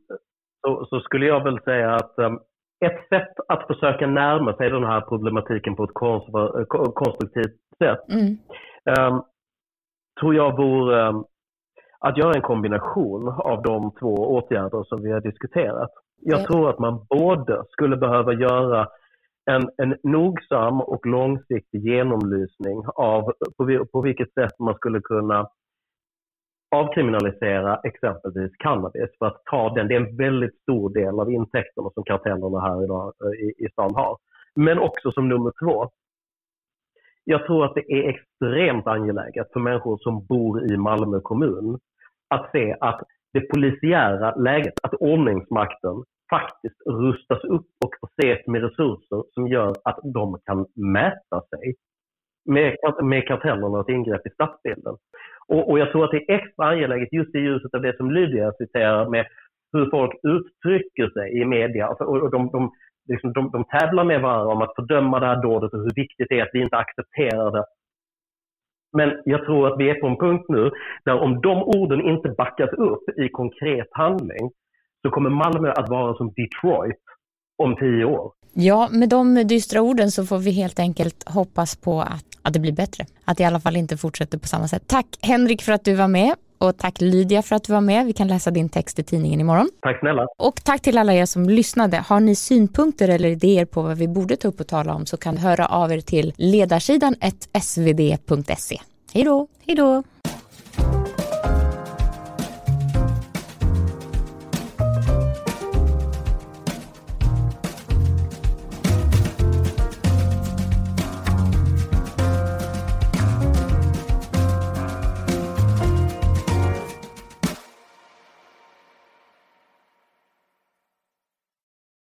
så, 0.62 0.86
så, 0.86 1.00
skulle 1.00 1.26
jag 1.26 1.44
väl 1.44 1.60
säga 1.64 1.96
att 1.96 2.14
um, 2.18 2.40
ett 2.86 3.08
sätt 3.10 3.34
att 3.48 3.68
försöka 3.68 4.08
närma 4.08 4.54
sig 4.54 4.70
den 4.70 4.84
här 4.84 5.02
problematiken 5.02 5.76
på 5.76 5.84
ett 5.84 5.94
konstruktivt 6.94 7.60
sätt 7.78 8.00
mm. 8.10 8.38
um, 9.00 9.24
tror 10.20 10.36
jag 10.36 10.58
vore 10.58 11.24
att 12.00 12.18
göra 12.18 12.34
en 12.34 12.42
kombination 12.42 13.28
av 13.28 13.64
de 13.64 13.92
två 14.00 14.14
åtgärder 14.14 14.84
som 14.84 15.02
vi 15.02 15.12
har 15.12 15.22
diskuterat. 15.22 15.92
Jag 16.22 16.46
tror 16.46 16.70
att 16.70 16.80
man 16.80 17.06
både 17.10 17.64
skulle 17.70 17.98
behöva 17.98 18.34
göra 18.34 18.88
en, 19.52 19.70
en 19.78 19.96
nogsam 20.04 20.82
och 20.82 21.06
långsiktig 21.06 21.80
genomlysning 21.82 22.84
av 22.96 23.32
på, 23.58 23.86
på 23.92 24.02
vilket 24.02 24.34
sätt 24.34 24.60
man 24.60 24.76
skulle 24.76 25.02
kunna 25.02 25.48
avkriminalisera 26.76 27.80
exempelvis 27.84 28.52
cannabis 28.58 29.10
för 29.20 29.26
att 29.26 29.42
ta 29.46 29.74
den. 29.74 29.88
Det 29.88 29.96
är 29.96 30.00
en 30.00 30.18
väldigt 30.18 30.62
stor 30.62 30.90
del 30.94 31.20
av 31.20 31.32
intäkterna 31.32 31.90
som 31.94 32.04
kartellerna 32.04 32.60
här 32.60 32.84
idag, 32.84 33.14
eh, 33.24 33.46
i, 33.46 33.54
i 33.58 33.70
stan 33.72 33.96
har. 33.96 34.18
Men 34.56 34.80
också 34.80 35.12
som 35.12 35.30
nummer 35.30 35.52
två, 35.64 35.90
jag 37.24 37.46
tror 37.46 37.66
att 37.66 37.76
det 37.76 37.92
är 37.94 38.10
extremt 38.10 38.88
angeläget 38.88 39.54
för 39.54 39.60
människor 39.60 39.98
som 39.98 40.26
bor 40.26 40.72
i 40.72 40.78
Malmö 40.78 41.20
kommun 41.20 41.80
att 42.28 42.52
se 42.52 42.76
att 42.80 43.02
det 43.34 43.50
polisiära 43.50 44.36
läget, 44.36 44.74
att 44.84 44.94
ordningsmakten 44.94 46.04
faktiskt 46.30 46.76
rustas 46.86 47.44
upp 47.44 47.68
och 47.86 47.92
förses 48.02 48.48
med 48.48 48.62
resurser 48.62 49.24
som 49.34 49.48
gör 49.48 49.76
att 49.84 50.00
de 50.04 50.40
kan 50.46 50.66
mäta 50.76 51.42
sig 51.50 51.76
med, 52.46 52.78
med 53.04 53.28
kartellernas 53.28 53.90
ingrepp 53.90 54.28
i 54.28 54.30
stadsbilden. 54.30 54.96
Och, 55.48 55.70
och, 55.70 55.80
jag 55.80 55.92
tror 55.92 56.06
att 56.06 56.12
det 56.12 56.30
är 56.30 56.36
extra 56.36 56.66
angeläget 56.66 57.14
just 57.14 57.36
i 57.36 57.40
ljuset 57.40 57.74
av 57.74 57.82
det 57.82 57.98
som 57.98 58.12
Lydia 58.12 58.52
citerar 58.52 59.10
med 59.10 59.26
hur 59.74 59.90
folk 59.90 60.12
uttrycker 60.24 61.10
sig 61.10 61.42
i 61.42 61.46
media. 61.46 61.88
Alltså, 61.88 62.04
och, 62.04 62.18
och 62.18 62.32
de, 62.32 62.50
de, 62.52 62.72
liksom, 63.10 63.34
de, 63.34 63.52
de 63.52 63.64
tävlar 63.64 64.04
med 64.04 64.22
varandra 64.22 64.54
om 64.54 64.62
att 64.62 64.76
fördöma 64.76 65.20
det 65.20 65.26
här 65.26 65.42
dådet 65.42 65.74
och 65.74 65.80
hur 65.80 65.96
viktigt 65.96 66.28
det 66.30 66.40
är 66.40 66.44
att 66.44 66.54
vi 66.54 66.62
inte 66.62 66.78
accepterar 66.78 67.52
det. 67.52 67.66
Men 68.98 69.22
jag 69.26 69.46
tror 69.46 69.68
att 69.68 69.80
vi 69.80 69.90
är 69.90 70.02
på 70.02 70.08
en 70.08 70.18
punkt 70.18 70.46
nu 70.50 70.72
där 71.06 71.20
om 71.20 71.42
de 71.42 71.64
orden 71.64 72.02
inte 72.02 72.30
backas 72.30 72.70
upp 72.70 73.10
i 73.18 73.30
konkret 73.30 73.88
handling 73.92 74.52
så 75.02 75.10
kommer 75.10 75.30
Malmö 75.30 75.72
att 75.72 75.90
vara 75.90 76.14
som 76.14 76.34
Detroit 76.36 77.04
om 77.58 77.76
tio 77.76 78.06
år. 78.06 78.32
Ja, 78.60 78.90
med 78.92 79.10
de 79.10 79.44
dystra 79.48 79.82
orden 79.82 80.12
så 80.12 80.26
får 80.26 80.38
vi 80.38 80.52
helt 80.52 80.80
enkelt 80.80 81.30
hoppas 81.30 81.76
på 81.76 82.02
att, 82.02 82.26
att 82.42 82.54
det 82.54 82.60
blir 82.60 82.72
bättre. 82.72 83.06
Att 83.26 83.38
det 83.38 83.44
i 83.44 83.46
alla 83.46 83.60
fall 83.60 83.76
inte 83.76 83.98
fortsätter 83.98 84.38
på 84.38 84.48
samma 84.48 84.68
sätt. 84.68 84.84
Tack 84.88 85.06
Henrik 85.22 85.62
för 85.62 85.72
att 85.72 85.84
du 85.84 85.94
var 85.94 86.08
med 86.08 86.36
och 86.58 86.78
tack 86.78 87.02
Lydia 87.02 87.42
för 87.42 87.56
att 87.56 87.64
du 87.64 87.74
var 87.74 87.82
med. 87.82 88.06
Vi 88.06 88.14
kan 88.14 88.28
läsa 88.28 88.52
din 88.52 88.70
text 88.70 89.00
i 89.00 89.04
tidningen 89.04 89.42
imorgon. 89.42 89.70
Tack 89.82 90.00
snälla. 90.00 90.28
Och 90.38 90.64
tack 90.64 90.82
till 90.82 90.98
alla 90.98 91.14
er 91.14 91.26
som 91.26 91.50
lyssnade. 91.50 91.98
Har 91.98 92.20
ni 92.20 92.36
synpunkter 92.36 93.10
eller 93.10 93.30
idéer 93.30 93.66
på 93.66 93.82
vad 93.82 93.98
vi 93.98 94.08
borde 94.08 94.36
ta 94.36 94.48
upp 94.48 94.60
och 94.60 94.68
tala 94.68 94.94
om 94.94 95.06
så 95.06 95.18
kan 95.18 95.36
ni 95.36 95.42
höra 95.42 95.68
av 95.68 95.92
er 95.92 96.02
till 96.02 96.34
ledarsidan 96.38 97.16
svd.se. 97.62 98.80
Hej 99.14 99.24
då! 99.24 99.48
Hej 99.66 99.76
då! 99.76 100.04